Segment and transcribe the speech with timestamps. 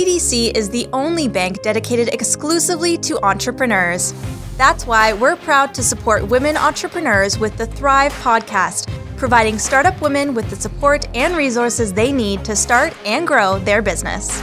[0.00, 4.14] BDC is the only bank dedicated exclusively to entrepreneurs.
[4.56, 10.32] That's why we're proud to support women entrepreneurs with the Thrive podcast, providing startup women
[10.32, 14.40] with the support and resources they need to start and grow their business.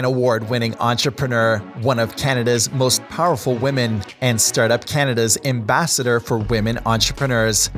[0.00, 6.38] An award winning entrepreneur, one of Canada's most powerful women, and Startup Canada's ambassador for
[6.38, 7.68] women entrepreneurs.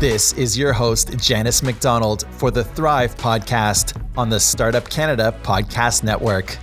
[0.00, 6.02] This is your host, Janice McDonald, for the Thrive podcast on the Startup Canada Podcast
[6.02, 6.58] Network.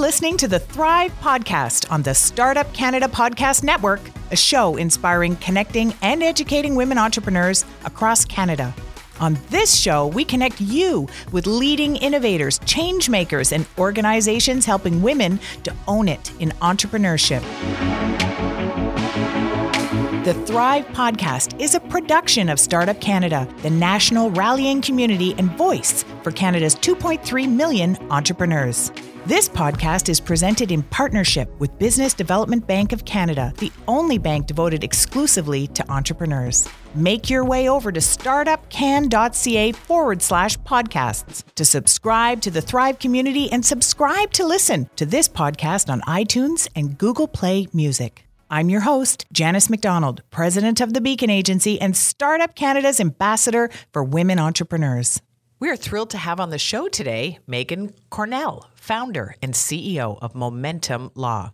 [0.00, 4.00] Listening to the Thrive Podcast on the Startup Canada Podcast Network,
[4.30, 8.74] a show inspiring, connecting, and educating women entrepreneurs across Canada.
[9.20, 15.38] On this show, we connect you with leading innovators, change makers, and organizations helping women
[15.64, 17.42] to own it in entrepreneurship.
[20.24, 26.06] The Thrive Podcast is a production of Startup Canada, the national rallying community and voice
[26.22, 28.90] for Canada's 2.3 million entrepreneurs.
[29.30, 34.48] This podcast is presented in partnership with Business Development Bank of Canada, the only bank
[34.48, 36.68] devoted exclusively to entrepreneurs.
[36.96, 43.48] Make your way over to startupcan.ca forward slash podcasts to subscribe to the Thrive community
[43.52, 48.26] and subscribe to listen to this podcast on iTunes and Google Play Music.
[48.50, 54.02] I'm your host, Janice McDonald, president of the Beacon Agency and Startup Canada's ambassador for
[54.02, 55.22] women entrepreneurs.
[55.60, 60.34] We are thrilled to have on the show today Megan Cornell, founder and CEO of
[60.34, 61.52] Momentum Law.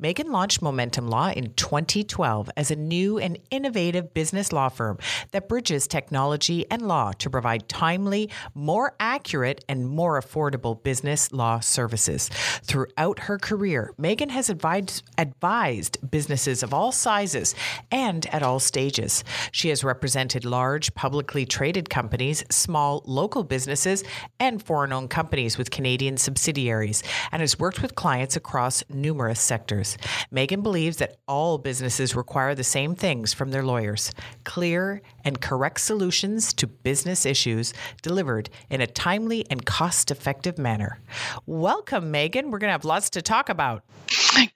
[0.00, 4.98] Megan launched Momentum Law in 2012 as a new and innovative business law firm
[5.30, 11.60] that bridges technology and law to provide timely, more accurate, and more affordable business law
[11.60, 12.28] services.
[12.64, 17.54] Throughout her career, Megan has advised, advised businesses of all sizes
[17.92, 19.22] and at all stages.
[19.52, 24.02] She has represented large, publicly traded companies, small, local businesses,
[24.40, 29.98] and foreign owned companies with Canadian subsidiaries and has worked with clients across numerous sectors.
[30.30, 34.12] Megan believes that all businesses require the same things from their lawyers
[34.44, 40.98] clear and correct solutions to business issues delivered in a timely and cost effective manner.
[41.46, 42.50] Welcome, Megan.
[42.50, 43.84] We're going to have lots to talk about.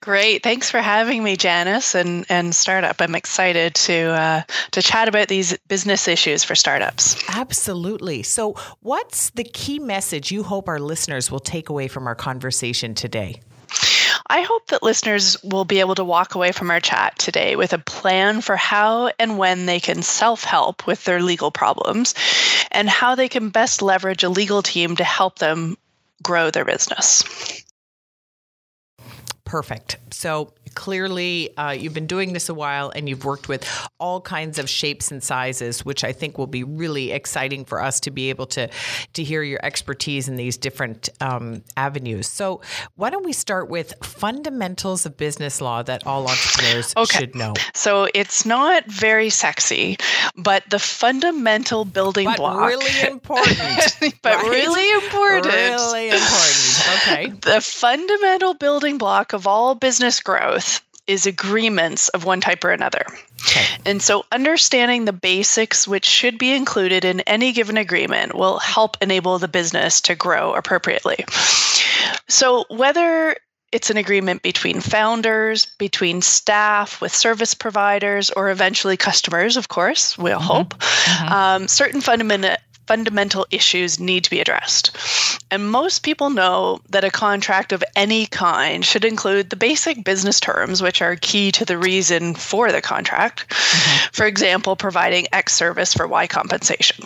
[0.01, 0.43] Great.
[0.43, 2.95] Thanks for having me, Janice, and, and Startup.
[3.01, 4.41] I'm excited to uh,
[4.71, 7.21] to chat about these business issues for startups.
[7.29, 8.23] Absolutely.
[8.23, 12.95] So, what's the key message you hope our listeners will take away from our conversation
[12.95, 13.41] today?
[14.31, 17.73] I hope that listeners will be able to walk away from our chat today with
[17.73, 22.13] a plan for how and when they can self help with their legal problems
[22.71, 25.77] and how they can best leverage a legal team to help them
[26.21, 27.23] grow their business.
[29.45, 29.97] Perfect.
[30.11, 33.67] So, clearly uh, you've been doing this a while and you've worked with
[33.99, 37.99] all kinds of shapes and sizes which i think will be really exciting for us
[37.99, 38.69] to be able to
[39.13, 42.27] to hear your expertise in these different um, avenues.
[42.27, 42.61] So
[42.95, 47.19] why don't we start with fundamentals of business law that all entrepreneurs okay.
[47.19, 47.53] should know?
[47.73, 49.97] So it's not very sexy
[50.35, 52.67] but the fundamental building but block.
[52.67, 53.97] really important.
[54.21, 54.49] But right?
[54.49, 55.53] really important.
[55.53, 56.89] Really important.
[56.95, 57.27] Okay.
[57.41, 60.58] The fundamental building block of all business growth
[61.07, 63.03] is agreements of one type or another.
[63.41, 63.65] Okay.
[63.83, 68.95] And so understanding the basics which should be included in any given agreement will help
[69.01, 71.25] enable the business to grow appropriately.
[72.27, 73.35] So whether
[73.71, 80.17] it's an agreement between founders, between staff, with service providers, or eventually customers, of course,
[80.17, 80.47] we'll mm-hmm.
[80.47, 80.77] hope.
[80.77, 81.33] Mm-hmm.
[81.33, 82.55] Um, certain fundamental
[82.89, 84.97] fundamental issues need to be addressed.
[85.51, 90.39] And most people know that a contract of any kind should include the basic business
[90.39, 93.47] terms, which are key to the reason for the contract.
[93.49, 94.09] Mm-hmm.
[94.11, 97.05] For example, providing X service for Y compensation.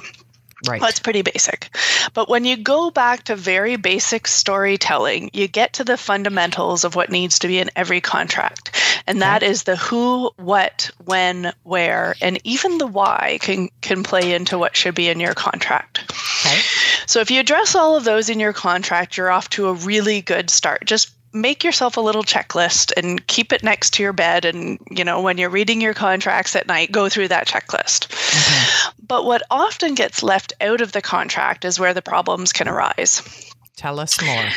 [0.68, 0.81] Right.
[0.81, 1.69] It's pretty basic.
[2.13, 6.95] But when you go back to very basic storytelling, you get to the fundamentals of
[6.95, 8.71] what needs to be in every contract.
[9.06, 9.51] And that okay.
[9.51, 14.75] is the who, what, when, where, and even the why can, can play into what
[14.75, 16.04] should be in your contract.
[16.45, 16.60] Okay.
[17.07, 20.21] So if you address all of those in your contract, you're off to a really
[20.21, 20.86] good start.
[20.86, 25.03] Just make yourself a little checklist and keep it next to your bed and you
[25.03, 28.07] know when you're reading your contracts at night go through that checklist
[29.07, 33.21] but what often gets left out of the contract is where the problems can arise
[33.75, 34.50] Tell us more.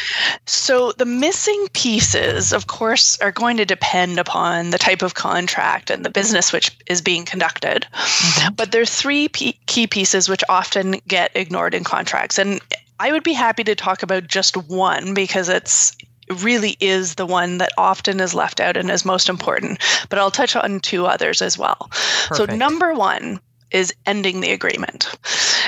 [0.45, 5.91] So, the missing pieces, of course, are going to depend upon the type of contract
[5.91, 7.87] and the business which is being conducted.
[7.93, 8.55] Mm-hmm.
[8.55, 12.39] But there are three key pieces which often get ignored in contracts.
[12.39, 12.61] And
[13.01, 15.97] I would be happy to talk about just one because it's
[16.43, 19.79] really is the one that often is left out and is most important.
[20.09, 21.89] But I'll touch on two others as well.
[22.29, 22.37] Perfect.
[22.37, 23.41] So, number one
[23.71, 25.09] is ending the agreement.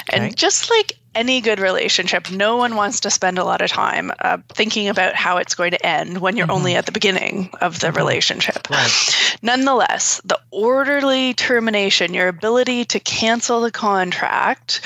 [0.08, 0.26] Okay.
[0.26, 4.12] And just like any good relationship, no one wants to spend a lot of time
[4.20, 6.56] uh, thinking about how it's going to end when you're mm-hmm.
[6.56, 7.96] only at the beginning of the mm-hmm.
[7.96, 8.70] relationship.
[8.70, 9.36] Right.
[9.42, 14.80] Nonetheless, the orderly termination, your ability to cancel the contract,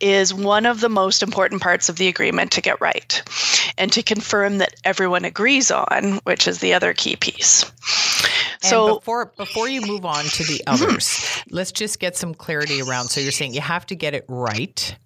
[0.00, 3.22] is one of the most important parts of the agreement to get right
[3.78, 7.64] and to confirm that everyone agrees on, which is the other key piece.
[8.62, 10.84] And so before before you move on to the mm-hmm.
[10.84, 13.08] others, let's just get some clarity around.
[13.08, 14.96] So you're saying you have to get it right.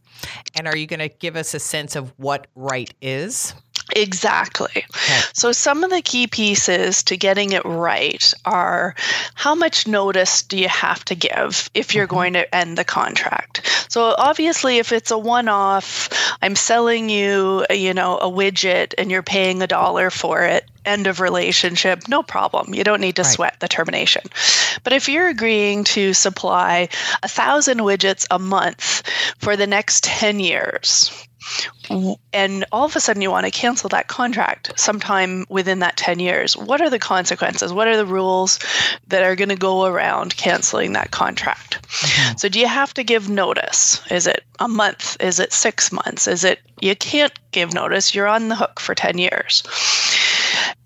[0.55, 3.55] And are you going to give us a sense of what right is?
[3.94, 4.84] Exactly.
[5.32, 8.94] So, some of the key pieces to getting it right are
[9.34, 12.14] how much notice do you have to give if you're mm-hmm.
[12.14, 13.67] going to end the contract?
[13.88, 16.08] So, obviously, if it's a one off,
[16.40, 21.06] I'm selling you, you know, a widget and you're paying a dollar for it, end
[21.06, 22.75] of relationship, no problem.
[22.75, 23.32] You don't need to right.
[23.32, 24.23] sweat the termination.
[24.84, 26.88] But if you're agreeing to supply
[27.23, 29.02] a thousand widgets a month
[29.38, 31.26] for the next 10 years,
[32.33, 36.19] and all of a sudden you want to cancel that contract sometime within that 10
[36.19, 36.56] years.
[36.56, 37.73] What are the consequences?
[37.73, 38.59] What are the rules
[39.09, 41.81] that are going to go around canceling that contract?
[41.83, 42.37] Mm-hmm.
[42.39, 44.00] so do you have to give notice?
[44.11, 45.17] Is it a month?
[45.21, 46.27] Is it 6 months?
[46.27, 48.15] Is it you can't give notice.
[48.15, 49.62] You're on the hook for 10 years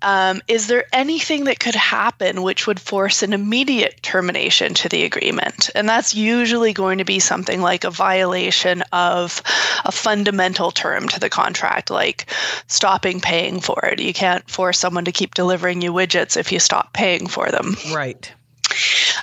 [0.03, 5.05] um, is there anything that could happen which would force an immediate termination to the
[5.05, 5.71] agreement?
[5.75, 9.43] And that's usually going to be something like a violation of
[9.85, 12.31] a fundamental term to the contract, like
[12.67, 14.01] stopping paying for it.
[14.01, 17.77] You can't force someone to keep delivering you widgets if you stop paying for them.
[17.93, 18.31] Right.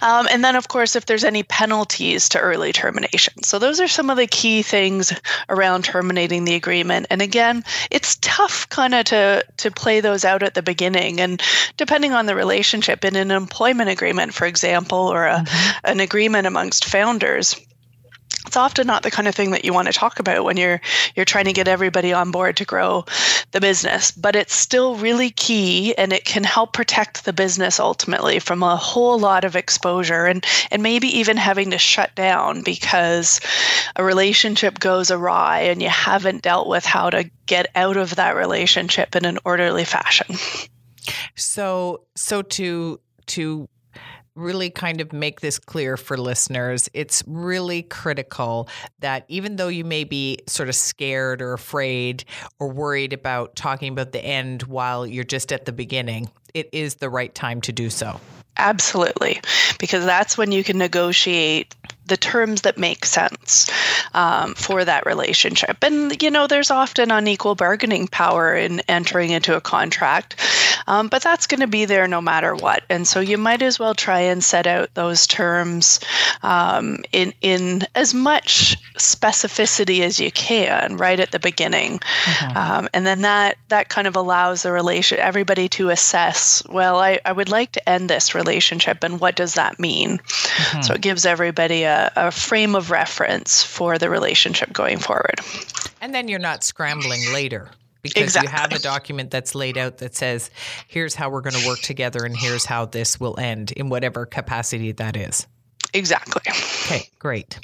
[0.01, 3.43] Um, and then, of course, if there's any penalties to early termination.
[3.43, 5.13] So, those are some of the key things
[5.49, 7.07] around terminating the agreement.
[7.09, 11.19] And again, it's tough kind of to, to play those out at the beginning.
[11.19, 11.41] And
[11.77, 15.79] depending on the relationship, in an employment agreement, for example, or a, mm-hmm.
[15.85, 17.55] an agreement amongst founders,
[18.45, 20.81] it's often not the kind of thing that you want to talk about when you're
[21.15, 23.05] you're trying to get everybody on board to grow
[23.51, 28.39] the business but it's still really key and it can help protect the business ultimately
[28.39, 33.39] from a whole lot of exposure and and maybe even having to shut down because
[33.95, 38.35] a relationship goes awry and you haven't dealt with how to get out of that
[38.35, 40.35] relationship in an orderly fashion.
[41.35, 43.69] So so to to
[44.35, 46.89] really kind of make this clear for listeners.
[46.93, 48.67] It's really critical
[48.99, 52.25] that even though you may be sort of scared or afraid
[52.59, 56.95] or worried about talking about the end while you're just at the beginning, it is
[56.95, 58.19] the right time to do so.
[58.57, 59.41] Absolutely,
[59.79, 63.71] because that's when you can negotiate the terms that make sense
[64.13, 65.77] um, for that relationship.
[65.81, 70.35] And, you know, there's often unequal bargaining power in entering into a contract,
[70.87, 72.83] um, but that's going to be there no matter what.
[72.89, 75.99] And so you might as well try and set out those terms
[76.41, 81.99] um, in, in as much specificity as you can right at the beginning.
[81.99, 82.57] Mm-hmm.
[82.57, 87.19] Um, and then that, that kind of allows the relation, everybody to assess, well, I,
[87.23, 90.17] I would like to end this relationship, and what does that mean?
[90.17, 90.81] Mm-hmm.
[90.81, 95.39] So it gives everybody a a, frame of reference for the relationship going forward.
[96.01, 97.69] And then you're not scrambling later
[98.01, 98.51] because exactly.
[98.51, 100.51] you have a document that's laid out that says,
[100.87, 104.25] here's how we're going to work together and here's how this will end in whatever
[104.25, 105.47] capacity that is.
[105.93, 106.41] Exactly.
[106.47, 107.59] Okay, great.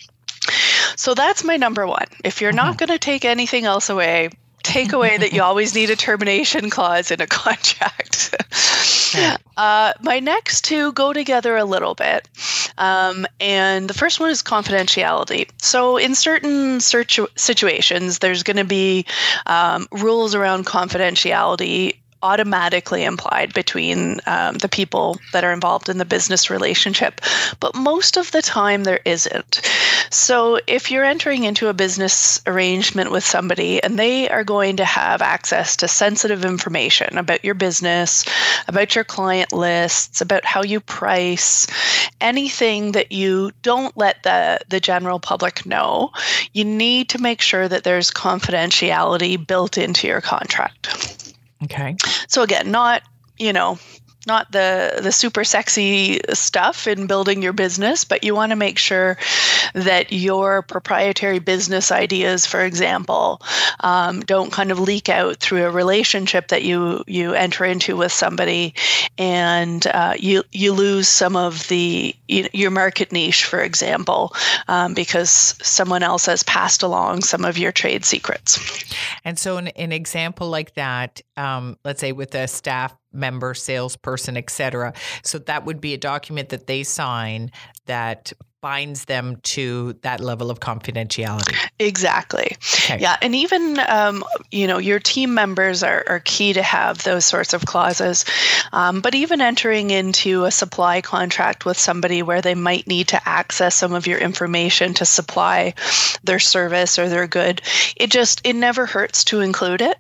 [0.96, 2.06] So that's my number one.
[2.24, 2.58] If you're mm-hmm.
[2.58, 4.30] not going to take anything else away,
[4.64, 8.36] take away that you always need a termination clause in a contract.
[9.58, 12.28] uh, my next two go together a little bit.
[12.78, 15.50] Um, and the first one is confidentiality.
[15.62, 19.06] So, in certain search situations, there's going to be
[19.46, 26.06] um, rules around confidentiality automatically implied between um, the people that are involved in the
[26.06, 27.22] business relationship.
[27.60, 29.62] But most of the time, there isn't.
[30.12, 34.86] So if you're entering into a business arrangement with somebody and they are going to
[34.86, 38.26] have access to sensitive information about your business,
[38.68, 41.68] about your client lists, about how you price,
[42.22, 46.12] anything that you don't let the, the general public know,
[46.54, 51.34] you need to make sure that there's confidentiality built into your contract.
[51.64, 51.96] Okay.
[52.28, 53.04] So again, not,
[53.38, 53.78] you know,
[54.28, 58.78] not the the super sexy stuff in building your business, but you want to make
[58.78, 59.18] sure
[59.74, 63.42] that your proprietary business ideas, for example,
[63.80, 68.12] um, don't kind of leak out through a relationship that you you enter into with
[68.12, 68.74] somebody,
[69.18, 74.34] and uh, you you lose some of the your market niche, for example,
[74.68, 78.86] um, because someone else has passed along some of your trade secrets.
[79.24, 84.38] And so, an, an example like that, um, let's say with a staff member, salesperson,
[84.38, 84.94] etc.
[85.24, 87.52] So that would be a document that they sign
[87.86, 91.56] that binds them to that level of confidentiality.
[91.80, 92.56] Exactly.
[92.86, 93.00] Okay.
[93.00, 93.16] Yeah.
[93.22, 97.54] And even, um, you know, your team members are, are, key to have those sorts
[97.54, 98.26] of clauses.
[98.74, 103.30] Um, but even entering into a supply contract with somebody where they might need to
[103.30, 105.74] access some of your information to supply
[106.24, 107.62] their service or their good,
[107.96, 109.98] it just, it never hurts to include it.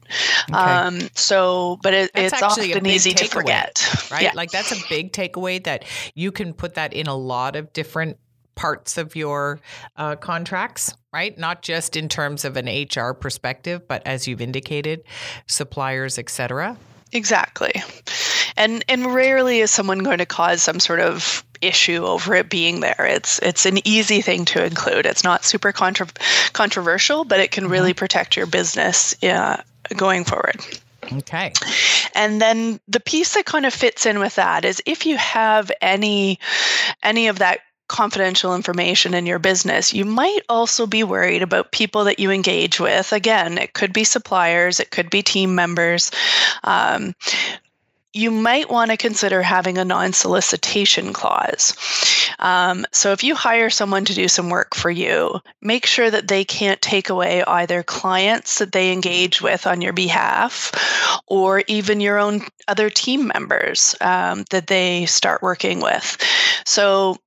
[0.49, 0.59] Okay.
[0.59, 4.07] Um, so, but it, it's often easy to forget.
[4.11, 4.23] Right?
[4.23, 4.31] Yeah.
[4.35, 8.17] Like that's a big takeaway that you can put that in a lot of different
[8.59, 9.61] parts of your
[9.95, 11.37] uh, contracts, right?
[11.37, 15.03] Not just in terms of an HR perspective, but as you've indicated,
[15.47, 16.75] suppliers, etc.
[17.13, 17.71] Exactly.
[18.57, 22.81] And and rarely is someone going to cause some sort of issue over it being
[22.81, 23.07] there.
[23.09, 25.05] It's it's an easy thing to include.
[25.05, 26.07] It's not super contra-
[26.51, 27.71] controversial, but it can mm-hmm.
[27.71, 29.61] really protect your business uh,
[29.95, 30.57] going forward.
[31.13, 31.53] Okay.
[32.13, 35.71] And then the piece that kind of fits in with that is if you have
[35.81, 36.39] any
[37.01, 42.05] any of that confidential information in your business, you might also be worried about people
[42.05, 43.11] that you engage with.
[43.11, 46.11] Again, it could be suppliers, it could be team members.
[46.63, 47.13] Um,
[48.13, 51.75] you might want to consider having a non solicitation clause.
[52.39, 56.27] Um, so, if you hire someone to do some work for you, make sure that
[56.27, 60.71] they can't take away either clients that they engage with on your behalf
[61.27, 66.17] or even your own other team members um, that they start working with.
[66.65, 67.17] So,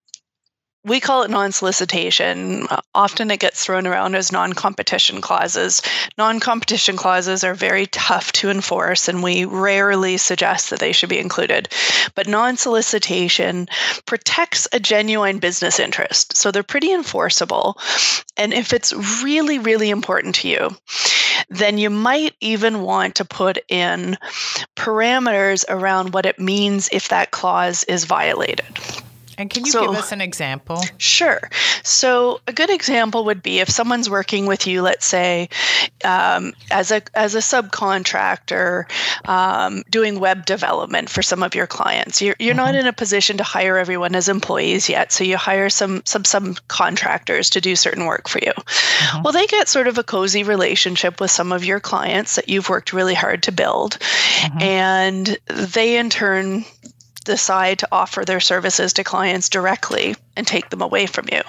[0.84, 2.66] we call it non solicitation.
[2.94, 5.80] Often it gets thrown around as non competition clauses.
[6.18, 11.08] Non competition clauses are very tough to enforce, and we rarely suggest that they should
[11.08, 11.68] be included.
[12.14, 13.68] But non solicitation
[14.06, 16.36] protects a genuine business interest.
[16.36, 17.78] So they're pretty enforceable.
[18.36, 20.76] And if it's really, really important to you,
[21.48, 24.16] then you might even want to put in
[24.74, 28.66] parameters around what it means if that clause is violated.
[29.42, 30.80] And can you so, give us an example?
[30.98, 31.50] Sure.
[31.82, 35.48] So a good example would be if someone's working with you, let's say,
[36.04, 38.84] um, as a as a subcontractor,
[39.28, 42.22] um, doing web development for some of your clients.
[42.22, 42.66] You're you're mm-hmm.
[42.66, 46.24] not in a position to hire everyone as employees yet, so you hire some some
[46.24, 48.52] some contractors to do certain work for you.
[48.52, 49.22] Mm-hmm.
[49.24, 52.68] Well, they get sort of a cozy relationship with some of your clients that you've
[52.68, 54.62] worked really hard to build, mm-hmm.
[54.62, 56.64] and they in turn
[57.24, 61.42] decide to offer their services to clients directly and take them away from you.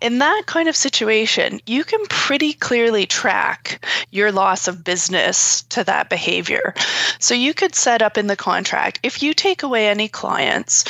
[0.00, 5.84] In that kind of situation, you can pretty clearly track your loss of business to
[5.84, 6.74] that behavior.
[7.18, 10.84] So you could set up in the contract if you take away any clients,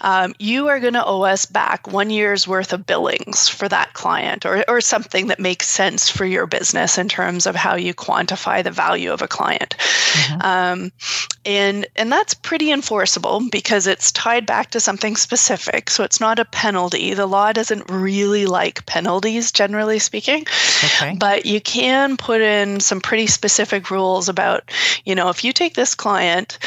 [0.00, 3.94] um, you are going to owe us back one year's worth of billings for that
[3.94, 7.94] client or, or something that makes sense for your business in terms of how you
[7.94, 9.76] quantify the value of a client.
[9.78, 10.42] Mm-hmm.
[10.42, 10.92] Um,
[11.44, 15.90] and, and that's pretty enforceable because it's tied back to something specific.
[15.90, 17.12] So it's not a penalty penalty.
[17.14, 20.46] The law doesn't really like penalties, generally speaking.
[20.84, 21.16] Okay.
[21.18, 24.70] But you can put in some pretty specific rules about,
[25.04, 26.60] you know, if you take this client,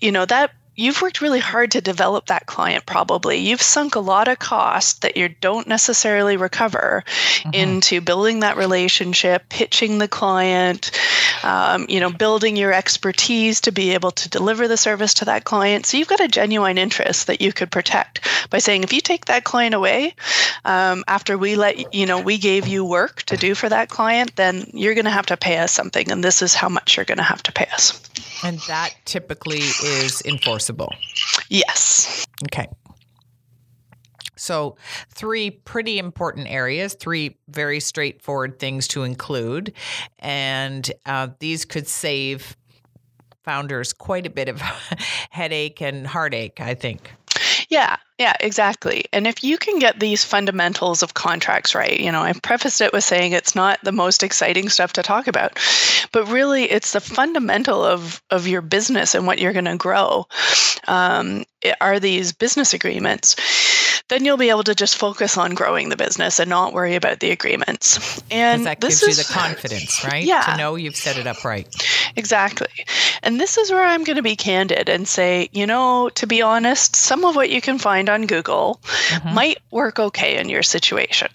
[0.00, 3.38] you know, that you've worked really hard to develop that client probably.
[3.38, 7.54] You've sunk a lot of cost that you don't necessarily recover mm-hmm.
[7.54, 10.90] into building that relationship pitching the client
[11.42, 15.44] um, you know building your expertise to be able to deliver the service to that
[15.44, 15.86] client.
[15.86, 19.26] So you've got a genuine interest that you could protect by saying if you take
[19.26, 20.14] that client away
[20.64, 24.36] um, after we let you know we gave you work to do for that client
[24.36, 27.04] then you're going to have to pay us something and this is how much you're
[27.04, 28.00] going to have to pay us.
[28.44, 30.20] And that typically is
[30.62, 30.94] enforceable.
[31.48, 32.26] Yes.
[32.44, 32.68] Okay.
[34.36, 34.76] So,
[35.10, 39.72] three pretty important areas, three very straightforward things to include.
[40.18, 42.56] And uh, these could save
[43.44, 44.60] founders quite a bit of
[45.30, 47.12] headache and heartache, I think.
[47.68, 49.06] Yeah, yeah, exactly.
[49.12, 52.92] And if you can get these fundamentals of contracts right, you know, I prefaced it
[52.92, 55.58] with saying it's not the most exciting stuff to talk about,
[56.12, 60.28] but really it's the fundamental of of your business and what you're going to grow.
[60.86, 61.42] Um,
[61.80, 63.36] are these business agreements,
[64.08, 67.20] then you'll be able to just focus on growing the business and not worry about
[67.20, 68.22] the agreements.
[68.30, 70.24] And that gives is, you the confidence, right?
[70.24, 70.42] Yeah.
[70.42, 71.66] To know you've set it up right.
[72.16, 72.68] Exactly.
[73.22, 76.42] And this is where I'm going to be candid and say, you know, to be
[76.42, 79.34] honest, some of what you can find on Google mm-hmm.
[79.34, 81.28] might work okay in your situation.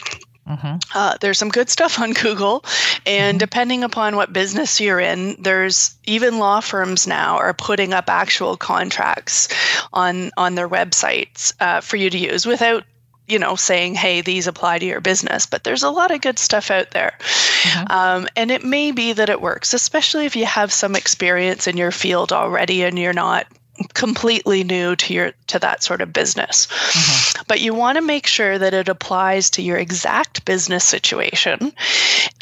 [0.47, 0.77] Mm-hmm.
[0.95, 2.63] Uh, there's some good stuff on Google,
[3.05, 3.37] and mm-hmm.
[3.37, 8.57] depending upon what business you're in, there's even law firms now are putting up actual
[8.57, 9.49] contracts
[9.93, 12.83] on on their websites uh, for you to use without
[13.27, 16.39] you know saying hey these apply to your business but there's a lot of good
[16.39, 17.91] stuff out there mm-hmm.
[17.91, 21.75] um, and it may be that it works especially if you have some experience in
[21.75, 23.45] your field already and you're not
[23.93, 27.43] completely new to your to that sort of business mm-hmm.
[27.47, 31.71] but you want to make sure that it applies to your exact business situation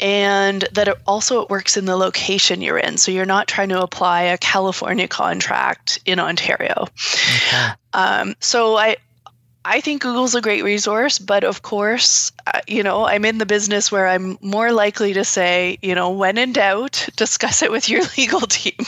[0.00, 3.68] and that it also it works in the location you're in so you're not trying
[3.68, 6.86] to apply a california contract in ontario
[7.36, 7.68] okay.
[7.92, 8.96] um, so i
[9.66, 13.46] I think Google's a great resource, but of course, uh, you know, I'm in the
[13.46, 17.88] business where I'm more likely to say, you know, when in doubt, discuss it with
[17.88, 18.78] your legal team.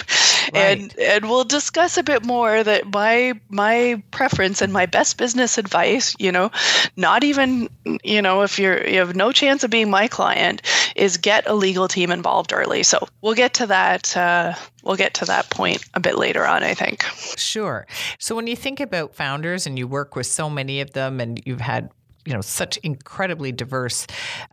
[0.54, 0.78] Right.
[0.78, 5.58] And and we'll discuss a bit more that my my preference and my best business
[5.58, 6.52] advice, you know,
[6.96, 7.68] not even,
[8.04, 10.62] you know, if you're you have no chance of being my client,
[10.94, 12.84] is get a legal team involved early.
[12.84, 14.54] So we'll get to that uh,
[14.88, 17.04] we'll get to that point a bit later on, I think.
[17.36, 17.86] Sure.
[18.18, 21.40] So when you think about founders and you work with so many of them and
[21.44, 21.90] you've had
[22.24, 24.06] you know such incredibly diverse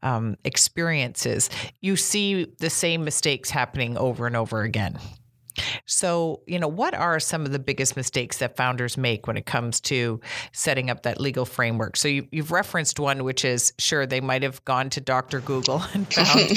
[0.04, 1.50] um, experiences
[1.82, 4.98] you see the same mistakes happening over and over again
[5.86, 9.46] so, you know, what are some of the biggest mistakes that founders make when it
[9.46, 10.20] comes to
[10.52, 11.98] setting up that legal framework?
[11.98, 15.42] So, you, have referenced one, which is sure they might have gone to Dr.
[15.42, 16.52] Google and found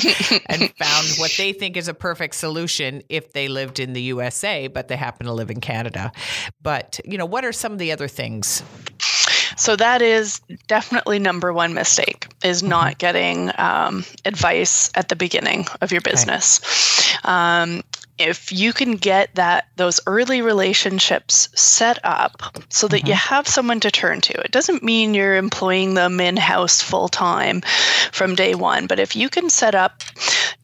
[0.46, 4.66] and found what they think is a perfect solution if they lived in the USA,
[4.66, 6.12] but they happen to live in Canada.
[6.62, 8.62] But, you know, what are some of the other things?
[9.56, 12.70] So that is definitely number one mistake is mm-hmm.
[12.70, 16.60] not getting um, advice at the beginning of your business.
[16.60, 17.18] Okay.
[17.24, 17.82] Um,
[18.18, 23.08] if you can get that those early relationships set up so that mm-hmm.
[23.08, 27.60] you have someone to turn to it doesn't mean you're employing them in-house full time
[28.12, 30.02] from day one but if you can set up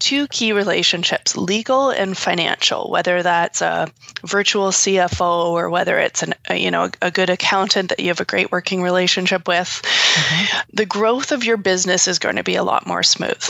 [0.05, 3.89] two key relationships legal and financial whether that's a
[4.23, 8.21] virtual cfo or whether it's an a, you know a good accountant that you have
[8.21, 10.61] a great working relationship with mm-hmm.
[10.75, 13.43] the growth of your business is going to be a lot more smooth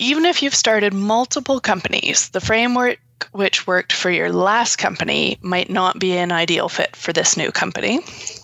[0.00, 2.98] even if you've started multiple companies, the framework
[3.32, 7.52] which worked for your last company might not be an ideal fit for this new
[7.52, 8.00] company.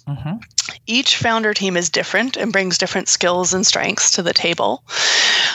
[0.06, 0.36] Mm-hmm.
[0.86, 4.82] Each founder team is different and brings different skills and strengths to the table.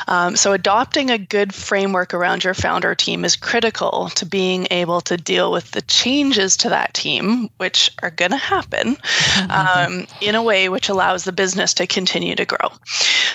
[0.08, 5.02] Um, so, adopting a good framework around your founder team is critical to being able
[5.02, 8.98] to deal with the changes to that team, which are going to happen,
[9.50, 12.72] um, in a way which allows the business to continue to grow.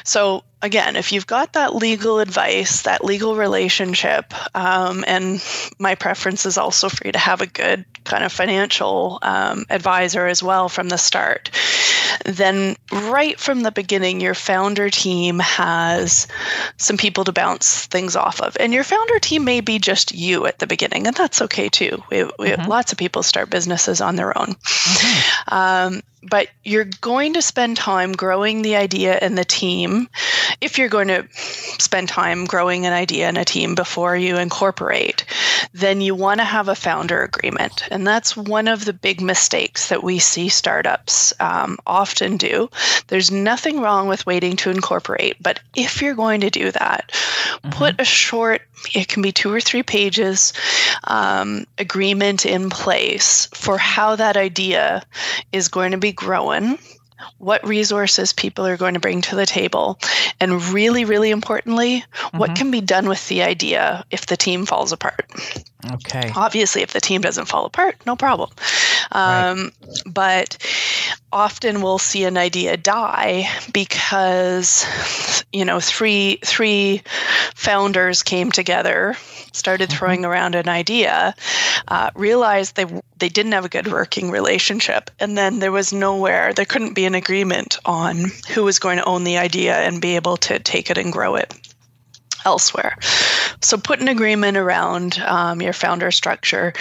[0.05, 5.43] So, again, if you've got that legal advice, that legal relationship, um, and
[5.79, 10.27] my preference is also for you to have a good kind of financial um, advisor
[10.27, 11.51] as well from the start,
[12.25, 16.27] then right from the beginning, your founder team has
[16.77, 18.57] some people to bounce things off of.
[18.59, 22.03] And your founder team may be just you at the beginning, and that's okay too.
[22.11, 22.69] We, we mm-hmm.
[22.69, 24.55] lots of people start businesses on their own.
[24.55, 25.55] Mm-hmm.
[25.55, 30.09] Um, but you're going to spend time growing the idea and the team
[30.61, 35.25] if you're going to spend time growing an idea and a team before you incorporate
[35.73, 39.89] then you want to have a founder agreement and that's one of the big mistakes
[39.89, 42.69] that we see startups um, often do
[43.07, 47.71] there's nothing wrong with waiting to incorporate but if you're going to do that mm-hmm.
[47.71, 48.61] put a short
[48.95, 50.53] it can be two or three pages
[51.05, 55.03] um, agreement in place for how that idea
[55.53, 56.79] is going to be growing
[57.39, 59.99] what resources people are going to bring to the table,
[60.41, 62.39] and really, really importantly, mm-hmm.
[62.39, 65.31] what can be done with the idea if the team falls apart.
[65.93, 66.33] Okay.
[66.35, 68.51] Obviously, if the team doesn't fall apart, no problem.
[69.13, 70.03] Um, right.
[70.07, 70.59] But
[71.33, 74.87] often we'll see an idea die because
[75.53, 77.03] you know three three
[77.55, 79.15] founders came together
[79.53, 79.99] started mm-hmm.
[79.99, 81.35] throwing around an idea
[81.89, 82.87] uh, realized they
[83.19, 85.11] they didn't have a good working relationship.
[85.19, 89.05] And then there was nowhere there couldn't be an agreement on who was going to
[89.05, 91.55] own the idea and be able to take it and grow it
[92.47, 92.97] elsewhere.
[93.61, 96.73] So put an agreement around um, your founder structure.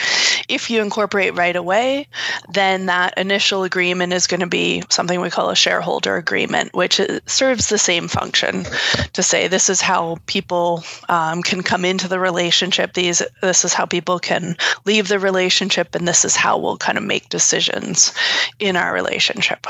[0.47, 2.08] If you incorporate right away,
[2.54, 7.01] then that initial agreement is going to be something we call a shareholder agreement, which
[7.25, 8.65] serves the same function
[9.13, 12.93] to say this is how people um, can come into the relationship.
[12.93, 16.97] These this is how people can leave the relationship, and this is how we'll kind
[16.97, 18.13] of make decisions
[18.60, 19.65] in our relationship.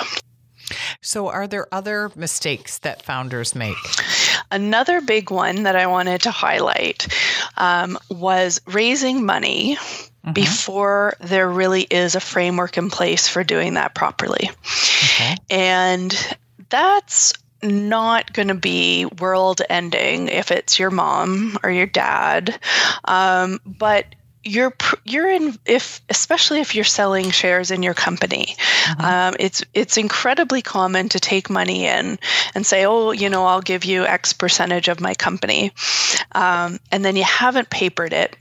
[1.02, 3.76] So, are there other mistakes that founders make?
[4.52, 7.08] Another big one that I wanted to highlight
[7.58, 10.34] um, was raising money mm-hmm.
[10.34, 14.50] before there really is a framework in place for doing that properly.
[15.04, 15.36] Okay.
[15.50, 16.38] And
[16.70, 22.60] that's not going to be world ending if it's your mom or your dad.
[23.04, 24.06] Um, but
[24.46, 29.02] you're you're in if especially if you're selling shares in your company mm-hmm.
[29.02, 32.18] um, it's it's incredibly common to take money in
[32.54, 35.72] and say oh you know i'll give you x percentage of my company
[36.34, 38.38] um, and then you haven't papered it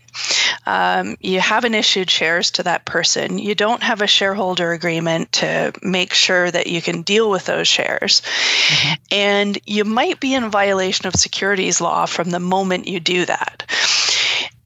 [0.67, 3.39] um, you haven't issued shares to that person.
[3.39, 7.69] You don't have a shareholder agreement to make sure that you can deal with those
[7.69, 8.23] shares.
[8.23, 8.95] Mm-hmm.
[9.11, 13.65] And you might be in violation of securities law from the moment you do that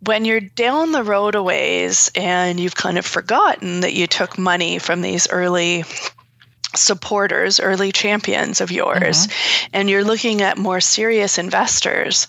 [0.00, 4.38] when you're down the road a ways and you've kind of forgotten that you took
[4.38, 5.84] money from these early
[6.74, 9.70] supporters, early champions of yours, mm-hmm.
[9.72, 12.28] and you're looking at more serious investors,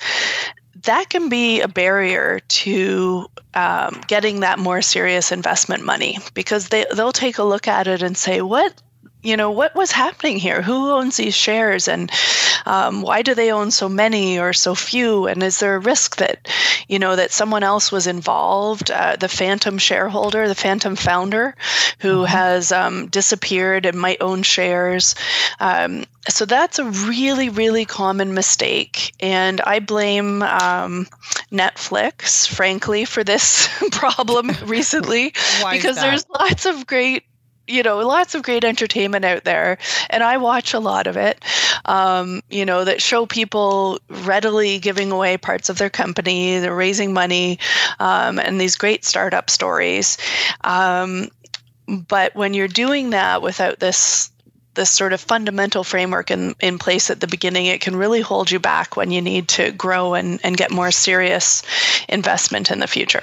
[0.84, 6.86] that can be a barrier to um, getting that more serious investment money because they,
[6.96, 8.74] they'll take a look at it and say, what
[9.22, 10.62] you know what was happening here?
[10.62, 11.88] Who owns these shares?
[11.88, 12.12] And
[12.66, 15.28] um, why do they own so many or so few?
[15.28, 16.48] And is there a risk that
[16.88, 21.56] you know that someone else was involved uh, the phantom shareholder the phantom founder
[22.00, 22.32] who mm-hmm.
[22.32, 25.16] has um, disappeared and might own shares?
[25.60, 29.14] Um, so that's a really really common mistake.
[29.20, 31.08] And i blame um,
[31.52, 35.34] netflix frankly for this problem recently
[35.72, 37.24] because there's lots of great
[37.70, 39.78] you know, lots of great entertainment out there,
[40.10, 41.44] and I watch a lot of it.
[41.86, 47.14] Um, you know, that show people readily giving away parts of their company, they're raising
[47.14, 47.60] money,
[48.00, 50.18] um, and these great startup stories.
[50.62, 51.30] Um,
[51.88, 54.32] but when you're doing that without this
[54.76, 58.50] this sort of fundamental framework in, in place at the beginning, it can really hold
[58.50, 61.64] you back when you need to grow and, and get more serious
[62.08, 63.22] investment in the future.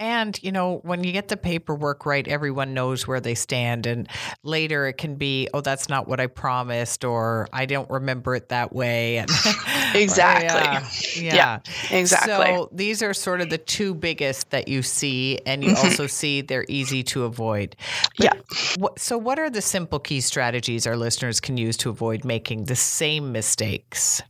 [0.00, 3.84] And, you know, when you get the paperwork right, everyone knows where they stand.
[3.84, 4.08] And
[4.42, 8.48] later it can be, oh, that's not what I promised, or I don't remember it
[8.48, 9.18] that way.
[9.20, 9.30] And,
[9.94, 11.22] exactly.
[11.22, 11.60] yeah, yeah.
[11.90, 12.32] yeah, exactly.
[12.32, 15.38] So these are sort of the two biggest that you see.
[15.44, 15.86] And you mm-hmm.
[15.86, 17.76] also see they're easy to avoid.
[18.16, 18.86] But yeah.
[18.96, 22.76] so, what are the simple key strategies our listeners can use to avoid making the
[22.76, 24.22] same mistakes?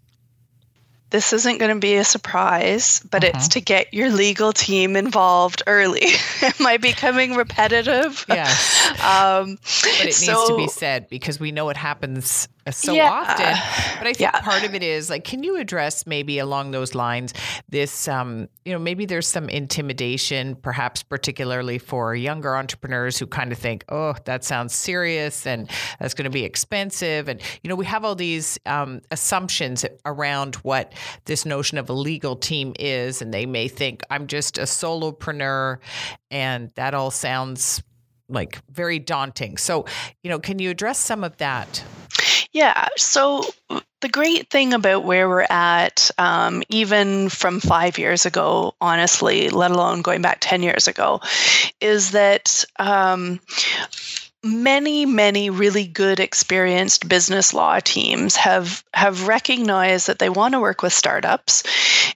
[1.10, 3.32] This isn't going to be a surprise, but uh-huh.
[3.34, 6.06] it's to get your legal team involved early.
[6.42, 8.24] Am I becoming repetitive?
[8.28, 8.78] Yes.
[9.00, 13.10] Um, but it so, needs to be said because we know it happens so yeah.
[13.10, 13.98] often.
[13.98, 14.40] But I think yeah.
[14.40, 17.32] part of it is like, can you address maybe along those lines
[17.68, 23.52] this, um, you know, maybe there's some intimidation, perhaps particularly for younger entrepreneurs who kind
[23.52, 27.28] of think, oh, that sounds serious and that's going to be expensive.
[27.28, 30.92] And, you know, we have all these um, assumptions around what
[31.24, 33.22] this notion of a legal team is.
[33.22, 35.78] And they may think, I'm just a solopreneur.
[36.30, 37.82] And that all sounds
[38.28, 39.56] like very daunting.
[39.56, 39.86] So,
[40.22, 41.82] you know, can you address some of that?
[42.52, 42.88] Yeah.
[42.96, 43.44] So
[44.00, 49.70] the great thing about where we're at, um, even from five years ago, honestly, let
[49.70, 51.20] alone going back 10 years ago,
[51.80, 52.64] is that.
[52.78, 53.40] Um,
[54.42, 60.60] many many really good experienced business law teams have have recognized that they want to
[60.60, 61.62] work with startups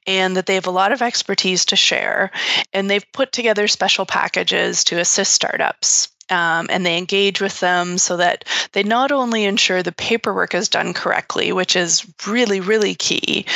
[0.06, 2.30] and that they have a lot of expertise to share
[2.72, 7.98] and they've put together special packages to assist startups um, and they engage with them
[7.98, 12.94] so that they not only ensure the paperwork is done correctly, which is really, really
[12.94, 13.46] key,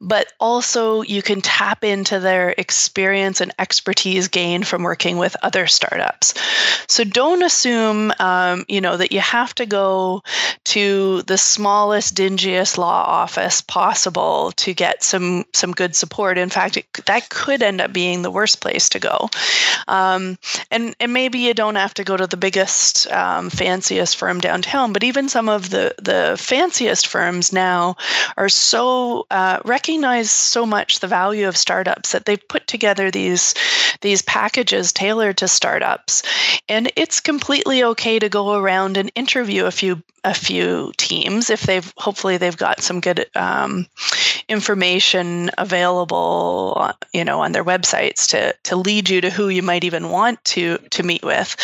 [0.00, 5.66] but also you can tap into their experience and expertise gained from working with other
[5.66, 6.34] startups.
[6.86, 10.22] So don't assume, um, you know, that you have to go
[10.64, 16.38] to the smallest, dingiest law office possible to get some some good support.
[16.38, 19.28] In fact, it, that could end up being the worst place to go.
[19.88, 20.38] Um,
[20.70, 24.92] and and maybe you don't have to go to the biggest, um, fanciest firm downtown,
[24.92, 27.96] but even some of the the fanciest firms now
[28.36, 33.54] are so uh, recognize so much the value of startups that they've put together these
[34.00, 36.22] these packages tailored to startups,
[36.68, 41.62] and it's completely okay to go around and interview a few a few teams if
[41.62, 43.86] they've hopefully they've got some good um,
[44.48, 49.84] information available, you know, on their websites to to lead you to who you might
[49.84, 51.56] even want to to meet with,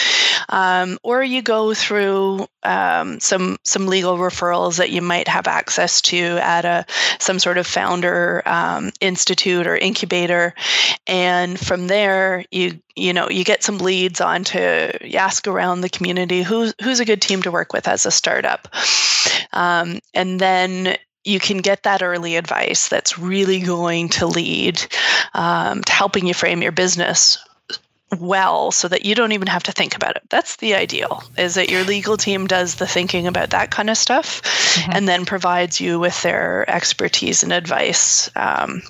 [0.49, 6.01] um, or you go through um, some some legal referrals that you might have access
[6.01, 6.87] to at a
[7.19, 10.55] some sort of founder um, institute or incubator,
[11.07, 15.81] and from there you you know you get some leads on to you ask around
[15.81, 18.69] the community who's who's a good team to work with as a startup,
[19.53, 24.81] um, and then you can get that early advice that's really going to lead
[25.35, 27.39] um, to helping you frame your business
[28.19, 30.23] well so that you don't even have to think about it.
[30.31, 33.97] That's the ideal is that your legal team does the thinking about that kind of
[33.97, 34.93] stuff mm-hmm.
[34.93, 38.83] and then provides you with their expertise and advice um,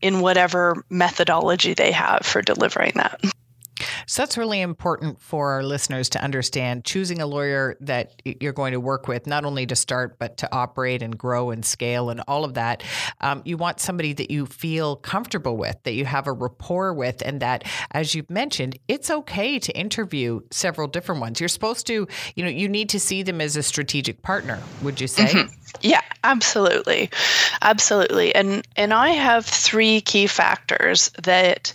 [0.00, 3.20] in whatever methodology they have for delivering that.
[4.06, 6.84] So that's really important for our listeners to understand.
[6.84, 10.54] Choosing a lawyer that you're going to work with, not only to start, but to
[10.54, 12.82] operate and grow and scale and all of that.
[13.20, 17.22] Um, you want somebody that you feel comfortable with, that you have a rapport with,
[17.24, 21.40] and that, as you've mentioned, it's okay to interview several different ones.
[21.40, 25.00] You're supposed to, you know, you need to see them as a strategic partner, would
[25.00, 25.26] you say?
[25.26, 25.52] Mm-hmm.
[25.80, 27.10] Yeah, absolutely.
[27.62, 28.34] Absolutely.
[28.34, 31.72] And and I have three key factors that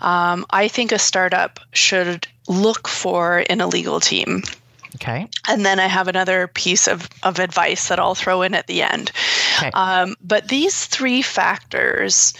[0.00, 4.42] um, I think a startup should look for in a legal team.
[4.96, 5.28] Okay.
[5.48, 8.82] And then I have another piece of, of advice that I'll throw in at the
[8.82, 9.10] end.
[9.58, 9.70] Okay.
[9.74, 12.34] Um, but these three factors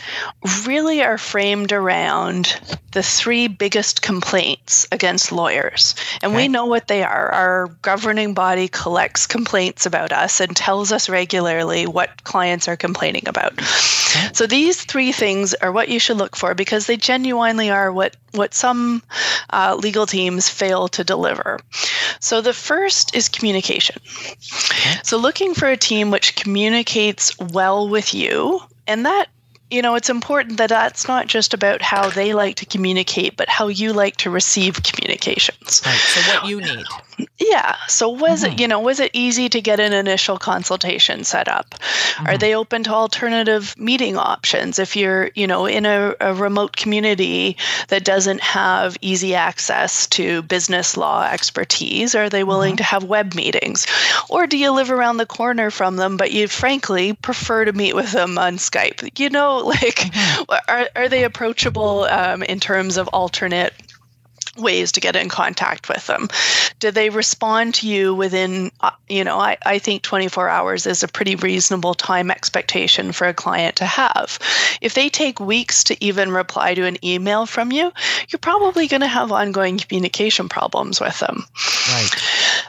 [0.66, 2.60] really are framed around
[2.92, 5.94] the three biggest complaints against lawyers.
[6.22, 6.42] And okay.
[6.42, 7.30] we know what they are.
[7.32, 13.26] Our governing body collects complaints about us and tells us regularly what clients are complaining
[13.26, 13.52] about.
[13.52, 14.30] Okay.
[14.32, 18.16] So these three things are what you should look for because they genuinely are what,
[18.32, 19.02] what some
[19.50, 21.58] uh, legal teams fail to deliver.
[22.20, 24.00] So the first is communication.
[25.02, 27.03] So looking for a team which communicates
[27.52, 29.28] well with you, and that
[29.70, 33.48] you know, it's important that that's not just about how they like to communicate, but
[33.48, 35.82] how you like to receive communications.
[35.84, 35.94] Right.
[35.96, 36.86] So, what you need.
[37.38, 37.76] Yeah.
[37.88, 38.54] So, was mm-hmm.
[38.54, 41.70] it, you know, was it easy to get an initial consultation set up?
[41.70, 42.26] Mm-hmm.
[42.26, 44.78] Are they open to alternative meeting options?
[44.78, 47.56] If you're, you know, in a, a remote community
[47.88, 52.78] that doesn't have easy access to business law expertise, are they willing mm-hmm.
[52.78, 53.86] to have web meetings?
[54.28, 57.94] Or do you live around the corner from them, but you frankly prefer to meet
[57.94, 59.18] with them on Skype?
[59.18, 60.70] You know, like mm-hmm.
[60.70, 63.74] are, are they approachable um, in terms of alternate
[64.56, 66.28] ways to get in contact with them.
[66.78, 71.02] Do they respond to you within uh, you know I, I think 24 hours is
[71.02, 74.38] a pretty reasonable time expectation for a client to have.
[74.80, 77.92] If they take weeks to even reply to an email from you
[78.28, 81.44] you're probably going to have ongoing communication problems with them.
[81.88, 82.10] Right.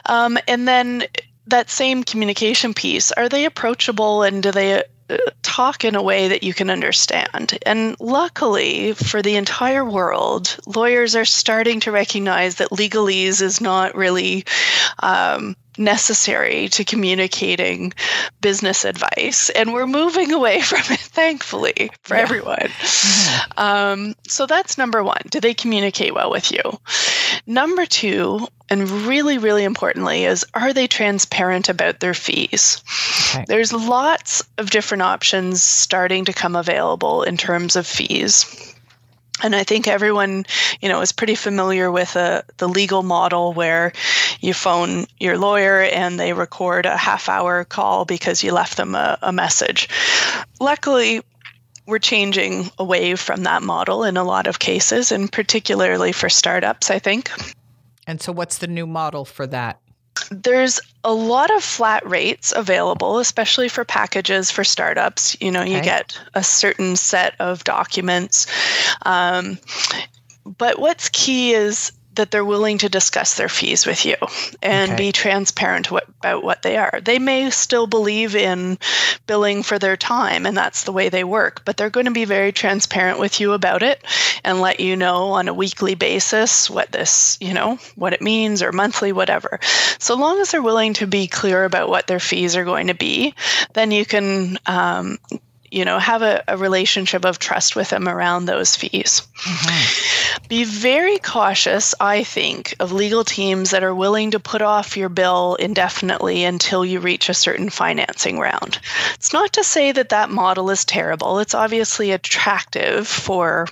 [0.06, 1.04] Um, and then
[1.46, 4.82] that same communication piece are they approachable and do they
[5.42, 7.58] talk in a way that you can understand.
[7.64, 13.94] And luckily for the entire world, lawyers are starting to recognize that legalese is not
[13.94, 14.44] really
[14.98, 17.92] um, necessary to communicating
[18.40, 19.50] business advice.
[19.50, 22.22] And we're moving away from it, thankfully, for yeah.
[22.22, 22.56] everyone.
[22.56, 23.58] Mm-hmm.
[23.58, 25.22] Um, so that's number one.
[25.30, 26.62] Do they communicate well with you?
[27.46, 32.82] Number two, and really, really importantly, is are they transparent about their fees?
[33.30, 33.44] Okay.
[33.46, 38.74] There's lots of different options starting to come available in terms of fees.
[39.42, 40.46] And I think everyone,
[40.80, 43.92] you know, is pretty familiar with uh, the legal model where
[44.40, 48.94] you phone your lawyer and they record a half hour call because you left them
[48.94, 49.88] a, a message.
[50.58, 51.22] Luckily,
[51.86, 56.90] we're changing away from that model in a lot of cases, and particularly for startups,
[56.90, 57.30] I think.
[58.06, 59.80] And so, what's the new model for that?
[60.30, 65.36] There's a lot of flat rates available, especially for packages for startups.
[65.40, 65.76] You know, okay.
[65.76, 68.46] you get a certain set of documents.
[69.02, 69.58] Um,
[70.44, 74.16] but what's key is that they're willing to discuss their fees with you
[74.62, 75.06] and okay.
[75.06, 77.00] be transparent what, about what they are.
[77.02, 78.78] They may still believe in
[79.26, 82.24] billing for their time, and that's the way they work, but they're going to be
[82.24, 84.02] very transparent with you about it
[84.44, 88.62] and let you know on a weekly basis what this, you know, what it means
[88.62, 89.60] or monthly, whatever.
[89.98, 92.94] So long as they're willing to be clear about what their fees are going to
[92.94, 93.34] be,
[93.74, 95.18] then you can um,
[95.70, 100.25] you know have a, a, relationship of trust with them around those fees mm-hmm.
[100.48, 105.08] Be very cautious i think of legal teams that are willing to put off your
[105.08, 108.78] bill indefinitely until you reach a certain financing round.
[109.14, 111.38] It's not to say that that model is terrible.
[111.38, 113.66] It's obviously attractive for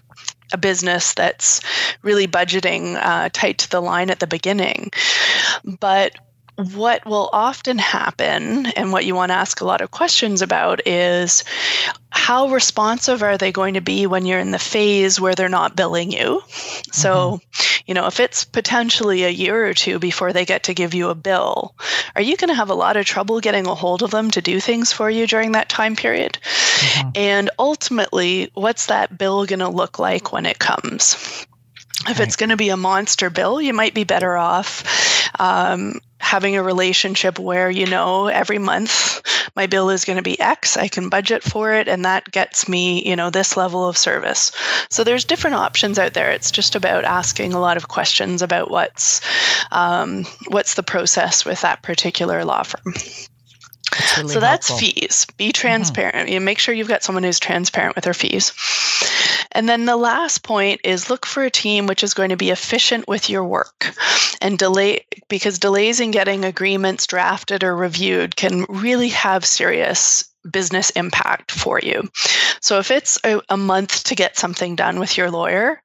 [0.53, 1.61] a business that's
[2.03, 4.91] really budgeting uh, tight to the line at the beginning.
[5.81, 6.13] But
[6.57, 10.87] what will often happen and what you want to ask a lot of questions about
[10.87, 11.43] is
[12.11, 15.75] how responsive are they going to be when you're in the phase where they're not
[15.75, 16.43] billing you?
[16.93, 17.83] So, mm-hmm.
[17.87, 21.09] you know, if it's potentially a year or two before they get to give you
[21.09, 21.75] a bill,
[22.15, 24.41] are you going to have a lot of trouble getting a hold of them to
[24.41, 26.39] do things for you during that time period?
[26.43, 27.09] Mm-hmm.
[27.17, 31.47] And ultimately, what's that bill going to look like when it comes?
[32.07, 34.85] If it's going to be a monster bill, you might be better off
[35.39, 39.23] um, having a relationship where you know every month
[39.57, 42.69] my bill is going to be X, I can budget for it, and that gets
[42.69, 44.51] me, you know, this level of service.
[44.91, 46.31] So there's different options out there.
[46.31, 49.21] It's just about asking a lot of questions about what's
[49.71, 52.95] um, what's the process with that particular law firm.
[53.99, 55.27] That's really so that's fees.
[55.37, 55.51] Be mm-hmm.
[55.53, 56.27] transparent.
[56.27, 56.35] Mm-hmm.
[56.35, 58.53] You make sure you've got someone who's transparent with their fees.
[59.53, 62.51] And then the last point is look for a team which is going to be
[62.51, 63.95] efficient with your work
[64.41, 70.91] and delay because delays in getting agreements drafted or reviewed can really have serious business
[70.91, 72.09] impact for you.
[72.61, 75.81] So if it's a, a month to get something done with your lawyer,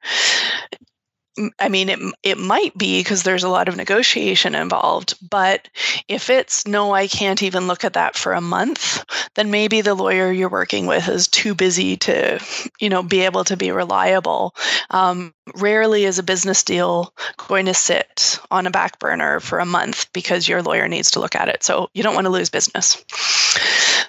[1.59, 5.15] I mean, it it might be because there's a lot of negotiation involved.
[5.27, 5.67] But
[6.07, 9.03] if it's no, I can't even look at that for a month,
[9.35, 12.39] then maybe the lawyer you're working with is too busy to,
[12.79, 14.55] you know, be able to be reliable.
[14.89, 17.13] Um, rarely is a business deal
[17.47, 21.19] going to sit on a back burner for a month because your lawyer needs to
[21.19, 21.63] look at it.
[21.63, 23.03] So you don't want to lose business.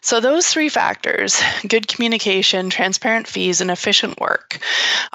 [0.03, 4.59] So, those three factors good communication, transparent fees, and efficient work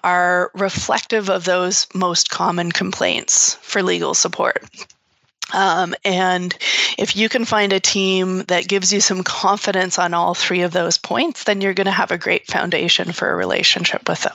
[0.04, 4.64] are reflective of those most common complaints for legal support.
[5.54, 6.58] Um, and
[6.98, 10.72] if you can find a team that gives you some confidence on all three of
[10.72, 14.34] those points, then you're going to have a great foundation for a relationship with them.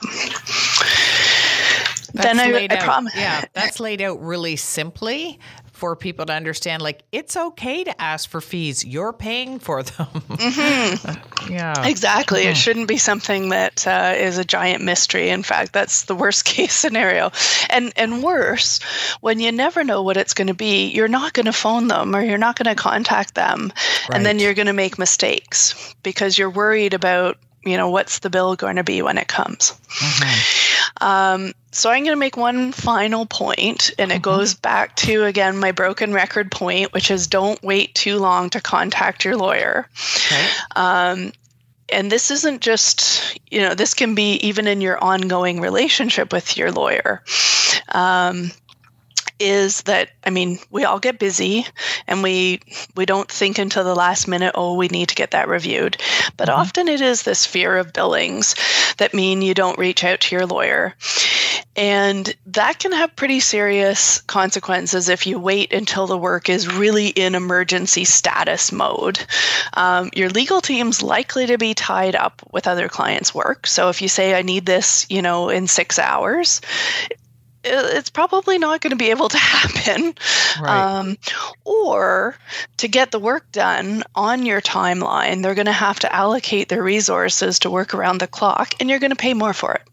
[2.13, 3.15] That's then I, I promise.
[3.15, 5.39] Yeah, that's laid out really simply
[5.81, 10.05] for people to understand like it's okay to ask for fees you're paying for them
[10.05, 11.51] mm-hmm.
[11.51, 12.51] yeah exactly mm-hmm.
[12.51, 16.45] it shouldn't be something that uh, is a giant mystery in fact that's the worst
[16.53, 17.31] case scenario
[17.71, 18.79] and and worse
[19.21, 22.15] when you never know what it's going to be you're not going to phone them
[22.15, 23.73] or you're not going to contact them
[24.07, 24.17] right.
[24.17, 28.29] and then you're going to make mistakes because you're worried about you know what's the
[28.29, 30.70] bill going to be when it comes mm-hmm.
[30.99, 34.21] Um, so i'm going to make one final point and it mm-hmm.
[34.21, 38.59] goes back to again my broken record point which is don't wait too long to
[38.59, 40.47] contact your lawyer okay.
[40.75, 41.31] um,
[41.89, 46.57] and this isn't just you know this can be even in your ongoing relationship with
[46.57, 47.23] your lawyer
[47.89, 48.51] um,
[49.41, 51.65] is that I mean we all get busy
[52.07, 52.61] and we
[52.95, 55.97] we don't think until the last minute oh we need to get that reviewed
[56.37, 56.59] but mm-hmm.
[56.59, 58.55] often it is this fear of billings
[58.97, 60.95] that mean you don't reach out to your lawyer
[61.75, 67.07] and that can have pretty serious consequences if you wait until the work is really
[67.07, 69.25] in emergency status mode.
[69.73, 73.67] Um, your legal team's likely to be tied up with other clients' work.
[73.67, 76.59] So if you say, I need this, you know, in six hours,
[77.63, 80.15] it's probably not going to be able to happen.
[80.61, 80.99] Right.
[80.99, 81.17] Um,
[81.63, 82.35] or
[82.77, 86.83] to get the work done on your timeline, they're going to have to allocate their
[86.83, 89.83] resources to work around the clock, and you're going to pay more for it.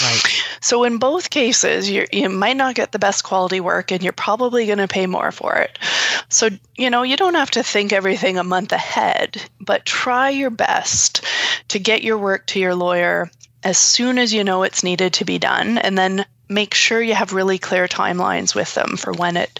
[0.00, 0.22] Right.
[0.60, 4.12] So in both cases, you you might not get the best quality work, and you're
[4.12, 5.76] probably going to pay more for it.
[6.28, 10.50] So you know you don't have to think everything a month ahead, but try your
[10.50, 11.24] best
[11.68, 13.28] to get your work to your lawyer
[13.64, 17.14] as soon as you know it's needed to be done, and then make sure you
[17.14, 19.58] have really clear timelines with them for when it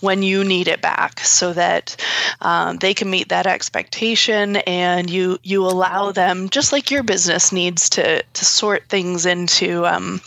[0.00, 1.96] when you need it back so that
[2.40, 7.52] um, they can meet that expectation and you you allow them just like your business
[7.52, 10.20] needs to to sort things into um,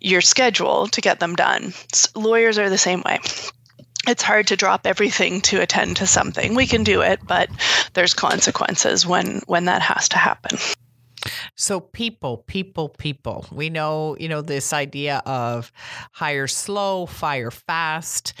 [0.00, 1.72] your schedule to get them done.
[2.14, 3.18] Lawyers are the same way.
[4.08, 6.54] It's hard to drop everything to attend to something.
[6.54, 7.48] We can do it but
[7.94, 10.58] there's consequences when when that has to happen
[11.56, 13.46] so people, people, people.
[13.52, 15.72] We know, you know, this idea of
[16.12, 18.34] hire slow, fire fast.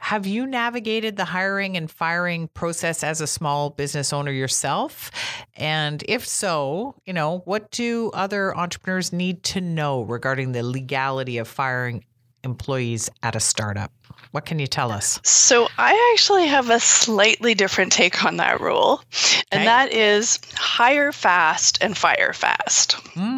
[0.00, 5.10] Have you navigated the hiring and firing process as a small business owner yourself?
[5.56, 11.38] And if so, you know, what do other entrepreneurs need to know regarding the legality
[11.38, 12.04] of firing
[12.44, 13.92] employees at a startup?
[14.32, 15.20] What can you tell us?
[15.24, 19.02] So, I actually have a slightly different take on that rule,
[19.50, 19.64] and okay.
[19.64, 22.92] that is hire fast and fire fast.
[23.14, 23.31] Mm,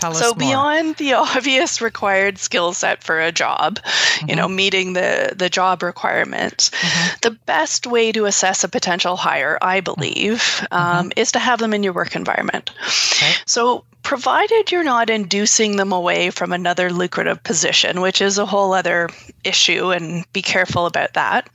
[0.00, 4.28] tell so, beyond the obvious required skill set for a job, mm-hmm.
[4.28, 4.56] you know, mm-hmm.
[4.56, 7.16] meeting the, the job requirements, mm-hmm.
[7.22, 10.74] the best way to assess a potential hire, I believe, mm-hmm.
[10.74, 12.70] um, is to have them in your work environment.
[12.80, 13.32] Okay.
[13.46, 18.72] So, provided you're not inducing them away from another lucrative position, which is a whole
[18.72, 19.08] other
[19.44, 21.48] issue, and be careful about that.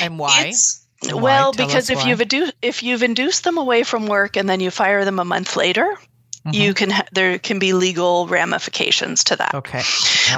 [0.00, 0.46] And why?
[0.46, 2.10] It's, well, because if why.
[2.10, 5.56] you've if you've induced them away from work and then you fire them a month
[5.56, 5.96] later,
[6.44, 6.60] Mm-hmm.
[6.60, 9.54] you can ha- there can be legal ramifications to that.
[9.54, 9.82] Okay.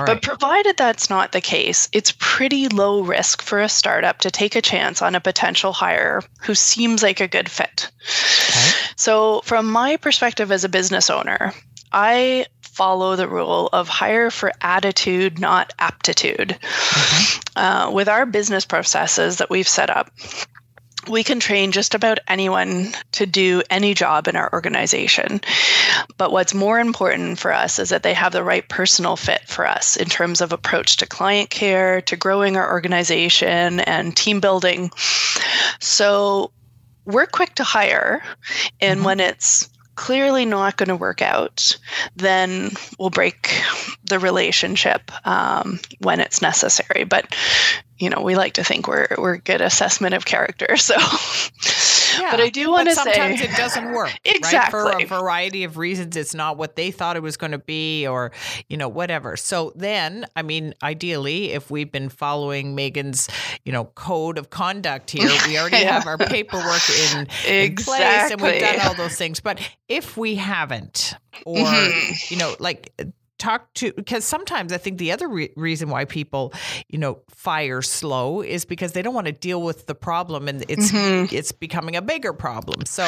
[0.05, 4.55] But provided that's not the case, it's pretty low risk for a startup to take
[4.55, 7.90] a chance on a potential hire who seems like a good fit.
[8.50, 8.71] Okay.
[8.96, 11.55] So, from my perspective as a business owner,
[11.90, 16.59] I follow the rule of hire for attitude, not aptitude.
[16.61, 17.59] Mm-hmm.
[17.59, 20.11] Uh, with our business processes that we've set up,
[21.09, 25.40] we can train just about anyone to do any job in our organization.
[26.17, 29.67] But what's more important for us is that they have the right personal fit for
[29.67, 34.90] us in terms of approach to client care, to growing our organization, and team building.
[35.81, 36.52] So
[37.05, 38.23] we're quick to hire.
[38.81, 39.07] And mm-hmm.
[39.07, 41.79] when it's clearly not going to work out,
[42.17, 43.63] then we'll break
[44.05, 47.05] the relationship um, when it's necessary.
[47.05, 47.35] But
[47.99, 50.77] you know, we like to think we're we're good assessment of character.
[50.85, 50.97] So,
[52.19, 55.08] yeah, but I do want to say sometimes it doesn't work exactly right?
[55.08, 56.17] for a variety of reasons.
[56.17, 58.33] It's not what they thought it was going to be, or
[58.69, 59.37] you know, whatever.
[59.37, 63.29] So then, I mean, ideally, if we've been following Megan's,
[63.65, 65.92] you know, code of conduct here, we already yeah.
[65.92, 67.56] have our paperwork in, exactly.
[67.56, 69.40] in place and we've done all those things.
[69.40, 72.35] But if we haven't, or mm-hmm.
[72.35, 72.92] you know, like
[73.45, 76.53] talk to because sometimes I think the other re- reason why people,
[76.88, 80.65] you know, fire slow is because they don't want to deal with the problem and
[80.69, 81.35] it's mm-hmm.
[81.35, 82.87] it's becoming a bigger problem.
[82.87, 83.07] So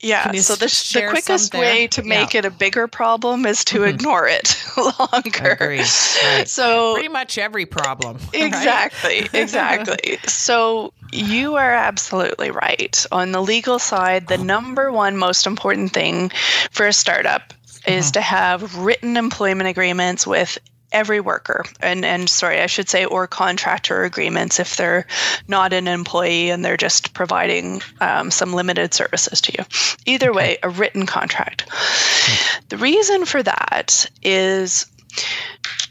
[0.00, 2.40] yeah, so the, the quickest way to make yeah.
[2.40, 3.88] it a bigger problem is to mm-hmm.
[3.88, 5.56] ignore it longer.
[5.60, 6.48] Right.
[6.48, 8.18] So pretty much every problem.
[8.32, 9.34] Exactly, right?
[9.34, 10.18] exactly.
[10.28, 13.04] So you are absolutely right.
[13.10, 16.30] On the legal side, the number one most important thing
[16.70, 17.54] for a startup
[17.86, 18.12] is mm-hmm.
[18.12, 20.58] to have written employment agreements with
[20.90, 25.06] every worker and and sorry I should say or contractor agreements if they're
[25.46, 29.64] not an employee and they're just providing um, some limited services to you
[30.06, 32.64] either way a written contract mm-hmm.
[32.70, 34.86] the reason for that is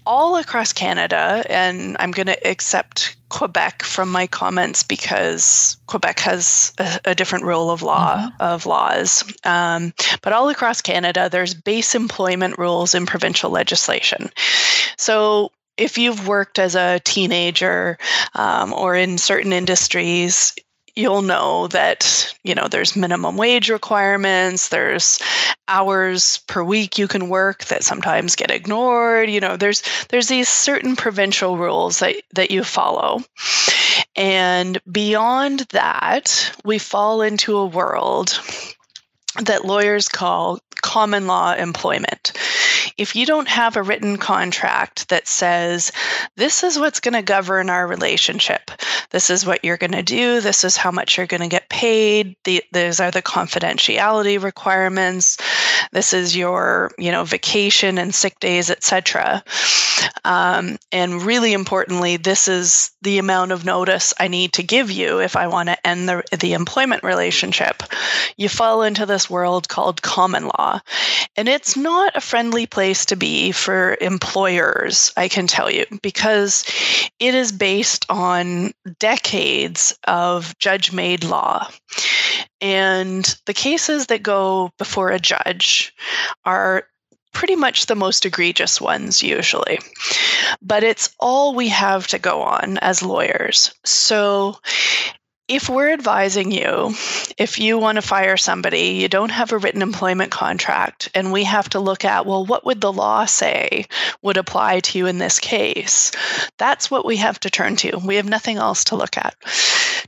[0.07, 6.73] all across Canada, and I'm going to accept Quebec from my comments because Quebec has
[6.77, 8.41] a, a different rule of law mm-hmm.
[8.41, 9.25] of laws.
[9.43, 14.31] Um, but all across Canada, there's base employment rules in provincial legislation.
[14.97, 17.97] So if you've worked as a teenager
[18.33, 20.55] um, or in certain industries,
[20.97, 25.19] you'll know that you know there's minimum wage requirements there's
[25.67, 30.49] hours per week you can work that sometimes get ignored you know there's there's these
[30.49, 33.21] certain provincial rules that that you follow.
[34.15, 38.39] And beyond that we fall into a world
[39.41, 42.33] that lawyers call common law employment
[42.97, 45.91] if you don't have a written contract that says,
[46.35, 48.71] this is what's going to govern our relationship,
[49.11, 51.69] this is what you're going to do, this is how much you're going to get
[51.69, 55.37] paid, the, these are the confidentiality requirements,
[55.91, 59.43] this is your, you know, vacation and sick days, etc.
[60.25, 65.19] Um, and really importantly, this is the amount of notice I need to give you
[65.19, 67.83] if I want to end the, the employment relationship.
[68.35, 70.81] You fall into this world called common law.
[71.35, 76.63] And it's not a friendly place to be for employers, I can tell you, because
[77.19, 81.69] it is based on decades of judge made law.
[82.61, 85.93] And the cases that go before a judge
[86.45, 86.85] are
[87.33, 89.79] pretty much the most egregious ones usually.
[90.61, 93.71] But it's all we have to go on as lawyers.
[93.85, 94.57] So
[95.47, 96.93] if we're advising you,
[97.37, 101.43] if you want to fire somebody, you don't have a written employment contract, and we
[101.45, 103.85] have to look at, well, what would the law say
[104.21, 106.11] would apply to you in this case?
[106.57, 107.97] That's what we have to turn to.
[107.97, 109.35] We have nothing else to look at.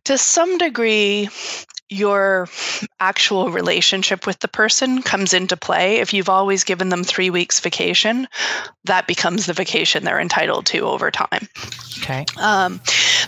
[0.05, 1.29] To some degree,
[1.89, 2.47] your
[2.99, 5.97] actual relationship with the person comes into play.
[5.97, 8.27] If you've always given them three weeks vacation,
[8.85, 11.47] that becomes the vacation they're entitled to over time.
[12.01, 12.25] Okay.
[12.37, 12.79] Um,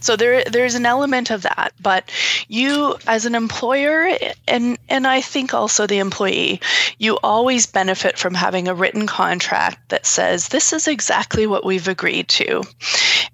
[0.02, 1.74] so there, there's an element of that.
[1.80, 2.12] But
[2.47, 6.60] you, as an employer, and and I think also the employee,
[6.97, 11.88] you always benefit from having a written contract that says this is exactly what we've
[11.88, 12.64] agreed to.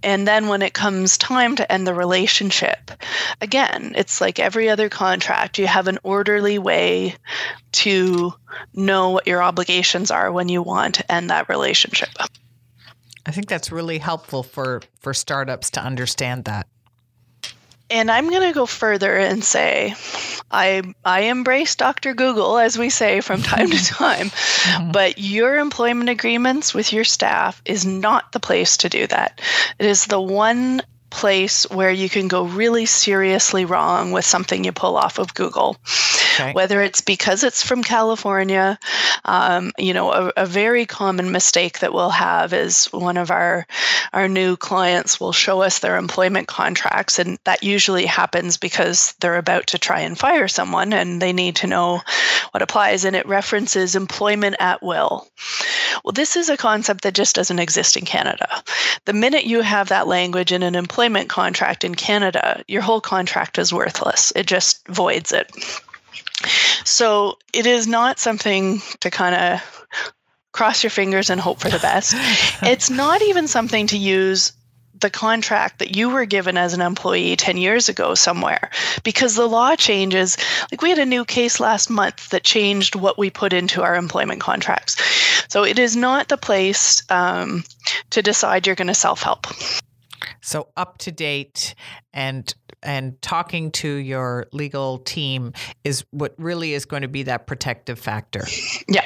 [0.04, 2.92] And then when it comes time to end the relationship,
[3.42, 5.58] again, it's like every other contract.
[5.58, 7.16] You have an orderly way
[7.74, 8.34] to
[8.74, 12.10] know what your obligations are when you want to end that relationship.
[13.28, 16.66] I think that's really helpful for for startups to understand that.
[17.90, 19.96] And I'm going to go further and say
[20.50, 22.14] I I embrace Dr.
[22.14, 24.92] Google as we say from time to time, mm-hmm.
[24.92, 29.42] but your employment agreements with your staff is not the place to do that.
[29.78, 34.72] It is the one place where you can go really seriously wrong with something you
[34.72, 35.78] pull off of Google.
[36.36, 36.54] Okay.
[36.54, 38.78] Whether it's because it's from California,
[39.26, 43.66] um, you know, a, a, very common mistake that we'll have is one of our
[44.14, 49.38] our new clients will show us their employment contracts, and that usually happens because they're
[49.38, 52.02] about to try and fire someone, and they need to know
[52.52, 55.28] what applies, and it references employment at will.
[56.04, 58.48] Well, this is a concept that just doesn't exist in Canada.
[59.06, 60.97] The minute you have that language in an employment
[61.28, 64.34] contract in Canada, your whole contract is worthless.
[64.36, 65.52] It just voids it.
[66.86, 69.88] So it is not something to kind of
[70.52, 72.14] cross your fingers and hope for the best.
[72.64, 74.54] it's not even something to use
[75.00, 78.72] the contract that you were given as an employee 10 years ago somewhere
[79.04, 80.38] because the law changes.
[80.72, 83.96] Like we had a new case last month that changed what we put into our
[83.96, 84.96] employment contracts.
[85.50, 87.64] So it is not the place um,
[88.10, 89.48] to decide you're going to self help.
[90.42, 91.76] So up to date
[92.14, 92.54] and
[92.84, 95.54] and talking to your legal team
[95.84, 98.46] is what really is going to be that protective factor.
[98.88, 99.06] Yeah.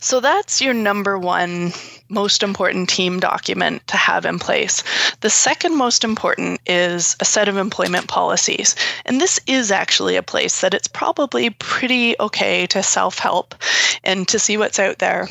[0.00, 1.72] So that's your number one
[2.08, 4.82] most important team document to have in place.
[5.20, 8.74] The second most important is a set of employment policies.
[9.04, 13.54] And this is actually a place that it's probably pretty okay to self help
[14.02, 15.28] and to see what's out there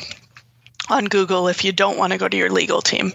[0.88, 3.12] on Google if you don't want to go to your legal team.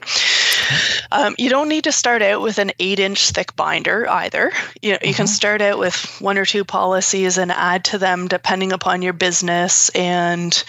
[1.12, 4.52] Um, you don't need to start out with an eight inch thick binder either.
[4.82, 5.18] You, know, you mm-hmm.
[5.18, 9.14] can start out with one or two policies and add to them depending upon your
[9.14, 10.64] business and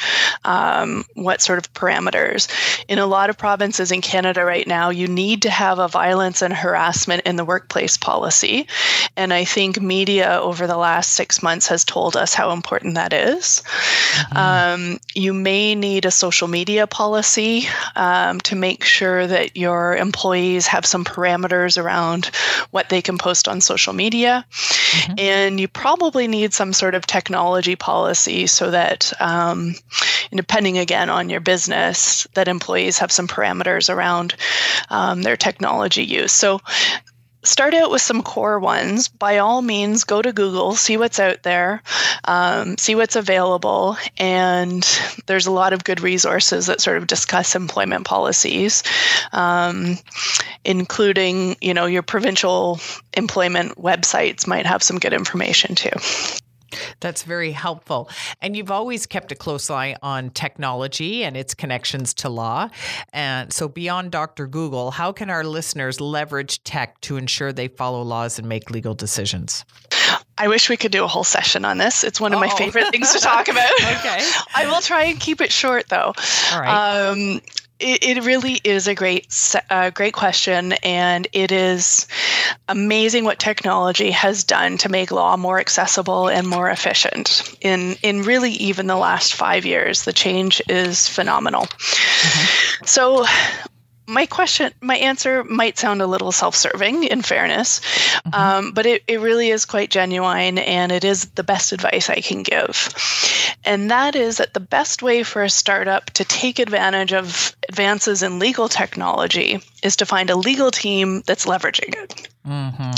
[0.45, 2.49] um, what sort of parameters.
[2.89, 6.43] In a lot of provinces in Canada right now, you need to have a violence
[6.43, 8.67] and harassment in the workplace policy.
[9.17, 13.13] And I think media over the last six months has told us how important that
[13.13, 13.63] is.
[14.33, 14.37] Mm-hmm.
[14.37, 20.67] Um, you may need a social media policy um, to make sure that your employees
[20.67, 22.27] have some parameters around
[22.71, 24.45] what they can post on social media.
[24.51, 25.15] Mm-hmm.
[25.19, 29.75] And you probably need some sort of technology policy so that, um,
[30.31, 34.35] depending again on your business, that employees have some parameters around
[34.91, 36.33] um, their technology use.
[36.33, 36.61] So
[37.43, 39.09] start out with some core ones.
[39.09, 41.83] By all means, go to Google, see what's out there,
[42.25, 44.87] um, see what's available, and
[45.27, 48.83] there's a lot of good resources that sort of discuss employment policies,
[49.33, 49.99] um,
[50.65, 52.81] including you know your provincial
[53.15, 55.91] employment websites might have some good information too.
[57.01, 58.09] That's very helpful.
[58.43, 62.69] And you've always kept a close eye on technology and its connections to law.
[63.13, 64.47] And so, beyond Dr.
[64.47, 68.95] Google, how can our listeners leverage tech to ensure they follow laws and make legal
[68.95, 69.65] decisions?
[70.41, 72.05] I wish we could do a whole session on this.
[72.05, 72.47] It's one of Uh-oh.
[72.49, 73.69] my favorite things to talk about.
[73.81, 74.21] okay.
[74.55, 76.13] I will try and keep it short, though.
[76.53, 77.09] All right.
[77.09, 77.41] Um,
[77.79, 82.07] it, it really is a great, uh, great question, and it is
[82.69, 87.57] amazing what technology has done to make law more accessible and more efficient.
[87.61, 91.67] In in really even the last five years, the change is phenomenal.
[91.67, 92.85] Mm-hmm.
[92.85, 93.27] So,
[94.09, 98.35] my question, my answer might sound a little self serving in fairness, mm-hmm.
[98.35, 102.21] um, but it, it really is quite genuine and it is the best advice I
[102.23, 102.89] can give.
[103.65, 108.23] And that is that the best way for a startup to take advantage of advances
[108.23, 112.29] in legal technology is to find a legal team that's leveraging it.
[112.47, 112.93] Mm-hmm.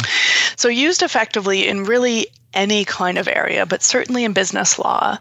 [0.56, 5.18] So, used effectively in really any kind of area, but certainly in business law,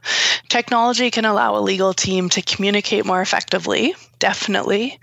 [0.50, 5.00] technology can allow a legal team to communicate more effectively, definitely,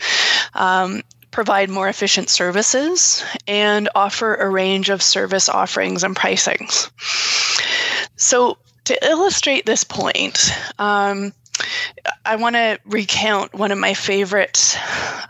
[0.54, 6.90] um, provide more efficient services, and offer a range of service offerings and pricings.
[8.16, 11.32] So, to illustrate this point, um,
[12.24, 14.76] I want to recount one of my favorite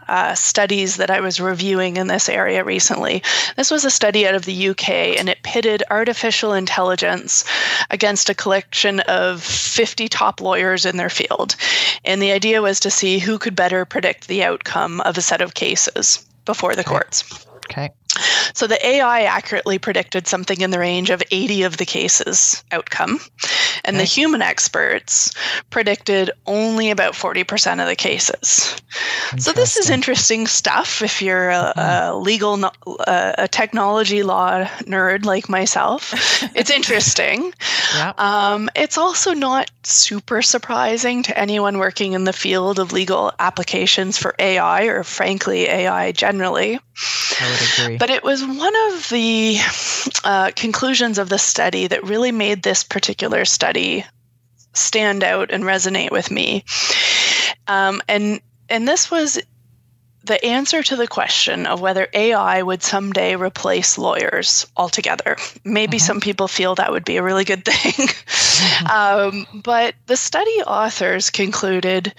[0.08, 3.22] uh, studies that I was reviewing in this area recently.
[3.56, 7.44] This was a study out of the UK, and it pitted artificial intelligence
[7.90, 11.56] against a collection of 50 top lawyers in their field.
[12.04, 15.40] And the idea was to see who could better predict the outcome of a set
[15.40, 17.46] of cases before the courts.
[17.66, 17.90] Okay.
[18.54, 23.20] So the AI accurately predicted something in the range of 80 of the cases outcome,
[23.84, 24.02] and okay.
[24.02, 25.32] the human experts
[25.70, 28.80] predicted only about 40% of the cases.
[29.38, 32.22] So this is interesting stuff if you're a, a mm-hmm.
[32.22, 32.70] legal,
[33.06, 36.12] a technology law nerd like myself.
[36.54, 37.52] it's interesting.
[38.18, 44.18] Um, it's also not super surprising to anyone working in the field of legal applications
[44.18, 46.78] for AI or frankly AI generally.
[47.40, 47.98] I would agree.
[47.98, 49.58] But it was one of the
[50.24, 54.04] uh, conclusions of the study that really made this particular study
[54.74, 56.64] stand out and resonate with me.
[57.66, 59.40] Um, and and this was
[60.26, 65.36] the answer to the question of whether AI would someday replace lawyers altogether.
[65.64, 66.04] Maybe mm-hmm.
[66.04, 68.08] some people feel that would be a really good thing.
[68.08, 68.86] Mm-hmm.
[68.86, 72.12] um, but the study authors concluded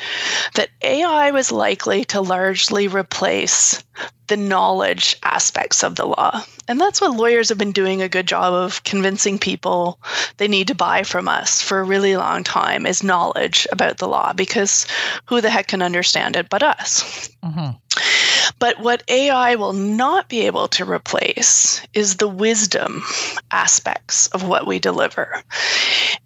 [0.56, 3.84] that AI was likely to largely replace
[4.28, 6.44] the knowledge aspects of the law.
[6.68, 10.00] And that's what lawyers have been doing a good job of convincing people
[10.38, 14.08] they need to buy from us for a really long time is knowledge about the
[14.08, 14.86] law because
[15.26, 17.30] who the heck can understand it but us?
[17.44, 18.47] Mm-hmm.
[18.60, 23.04] But what AI will not be able to replace is the wisdom
[23.52, 25.44] aspects of what we deliver.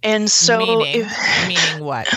[0.01, 2.07] And so, meaning, if, meaning what?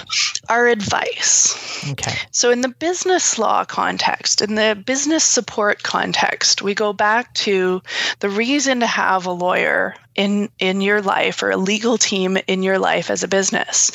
[0.49, 1.91] Our advice.
[1.93, 2.17] Okay.
[2.31, 7.83] So, in the business law context, in the business support context, we go back to
[8.21, 12.63] the reason to have a lawyer in in your life or a legal team in
[12.63, 13.91] your life as a business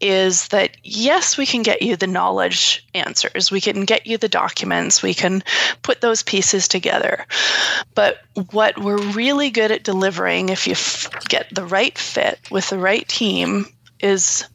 [0.00, 3.50] is that yes we can get you the knowledge answers.
[3.50, 5.02] We can get you the documents.
[5.02, 5.42] We can
[5.82, 7.26] put those pieces together.
[7.94, 8.18] But
[8.50, 12.78] what we're really good at delivering if you f- get the right fit with the
[12.78, 13.66] right team
[14.00, 14.46] is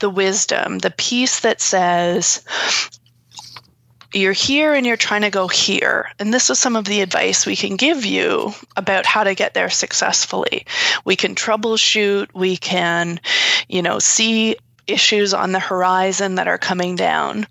[0.00, 2.44] the wisdom the piece that says
[4.14, 6.10] you're here and you're trying to go here.
[6.18, 9.54] And this is some of the advice we can give you about how to get
[9.54, 10.66] there successfully.
[11.04, 13.20] We can troubleshoot, we can,
[13.68, 14.56] you know, see
[14.86, 17.46] issues on the horizon that are coming down.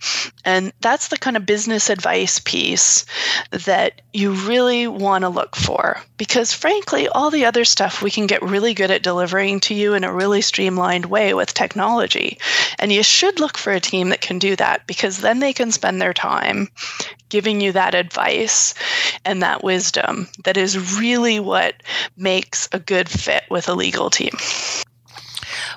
[0.46, 3.06] And that's the kind of business advice piece
[3.52, 6.00] that you really want to look for.
[6.18, 9.94] Because frankly, all the other stuff we can get really good at delivering to you
[9.94, 12.38] in a really streamlined way with technology.
[12.80, 15.72] And you should look for a team that can do that because then they can
[15.72, 16.70] spend their time
[17.30, 18.76] giving you that advice
[19.26, 21.82] and that wisdom that is really what
[22.16, 24.34] makes a good fit with a legal team.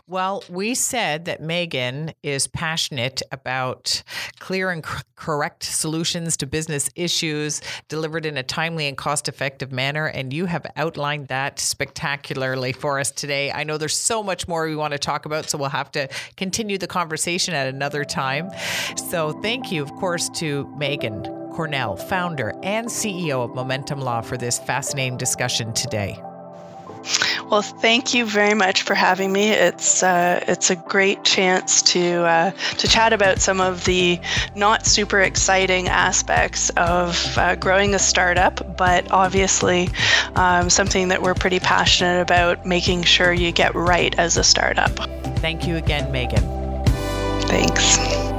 [0.09, 4.05] Well, we said that Megan is passionate about
[4.39, 4.81] clear and
[5.17, 10.07] correct solutions to business issues delivered in a timely and cost effective manner.
[10.07, 13.51] And you have outlined that spectacularly for us today.
[13.51, 16.09] I know there's so much more we want to talk about, so we'll have to
[16.37, 18.51] continue the conversation at another time.
[19.11, 24.37] So thank you, of course, to Megan Cornell, founder and CEO of Momentum Law, for
[24.37, 26.23] this fascinating discussion today.
[27.51, 29.51] Well, thank you very much for having me.
[29.51, 34.19] It's uh, it's a great chance to uh, to chat about some of the
[34.57, 39.89] not super exciting aspects of uh, growing a startup, but obviously
[40.35, 44.97] um, something that we're pretty passionate about making sure you get right as a startup.
[45.39, 46.43] Thank you again, Megan.
[47.43, 48.35] Thanks.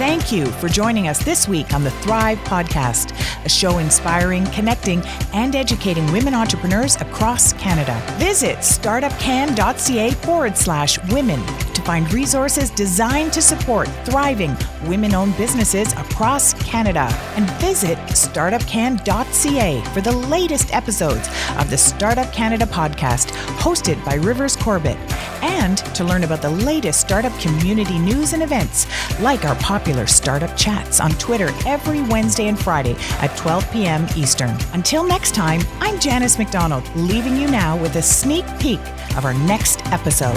[0.00, 3.12] Thank you for joining us this week on the Thrive Podcast,
[3.44, 5.02] a show inspiring, connecting,
[5.34, 8.02] and educating women entrepreneurs across Canada.
[8.16, 11.44] Visit startupcan.ca forward slash women
[11.74, 17.06] to find resources designed to support thriving women owned businesses across Canada.
[17.36, 21.28] And visit startupcan.ca for the latest episodes
[21.58, 24.96] of the Startup Canada podcast, hosted by Rivers Corbett,
[25.42, 28.86] and to learn about the latest startup community news and events,
[29.20, 34.06] like our popular popular startup chats on Twitter every Wednesday and Friday at 12 p.m.
[34.16, 34.56] Eastern.
[34.72, 38.78] Until next time, I'm Janice McDonald, leaving you now with a sneak peek
[39.16, 40.36] of our next episode.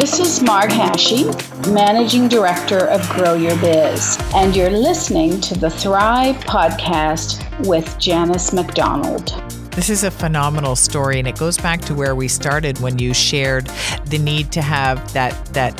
[0.00, 1.26] This is Marg Hashi,
[1.70, 8.52] Managing Director of Grow Your Biz, and you're listening to the Thrive Podcast with Janice
[8.52, 9.40] McDonald.
[9.80, 13.14] This is a phenomenal story, and it goes back to where we started when you
[13.14, 13.64] shared
[14.04, 15.74] the need to have that that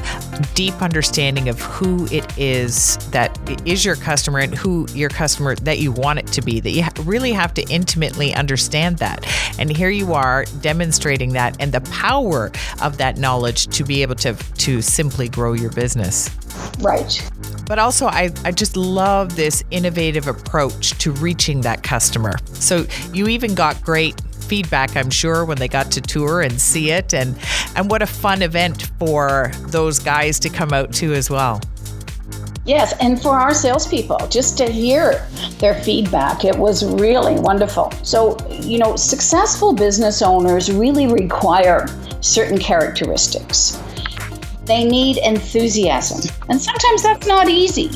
[0.55, 5.80] deep understanding of who it is that is your customer and who your customer that
[5.80, 6.61] you want it to be.
[6.61, 9.26] That you really have to intimately understand that.
[9.59, 14.14] And here you are demonstrating that and the power of that knowledge to be able
[14.14, 16.30] to to simply grow your business.
[16.80, 17.30] Right.
[17.66, 22.32] But also, I, I just love this innovative approach to reaching that customer.
[22.53, 26.90] So you even got great feedback, I'm sure, when they got to tour and see
[26.90, 27.14] it.
[27.14, 27.38] And,
[27.76, 31.61] and what a fun event for those guys to come out to as well.
[32.66, 35.26] Yes, and for our salespeople, just to hear
[35.59, 37.90] their feedback, it was really wonderful.
[38.03, 41.86] So, you know, successful business owners really require
[42.20, 43.80] certain characteristics.
[44.71, 46.31] They need enthusiasm.
[46.49, 47.91] And sometimes that's not easy.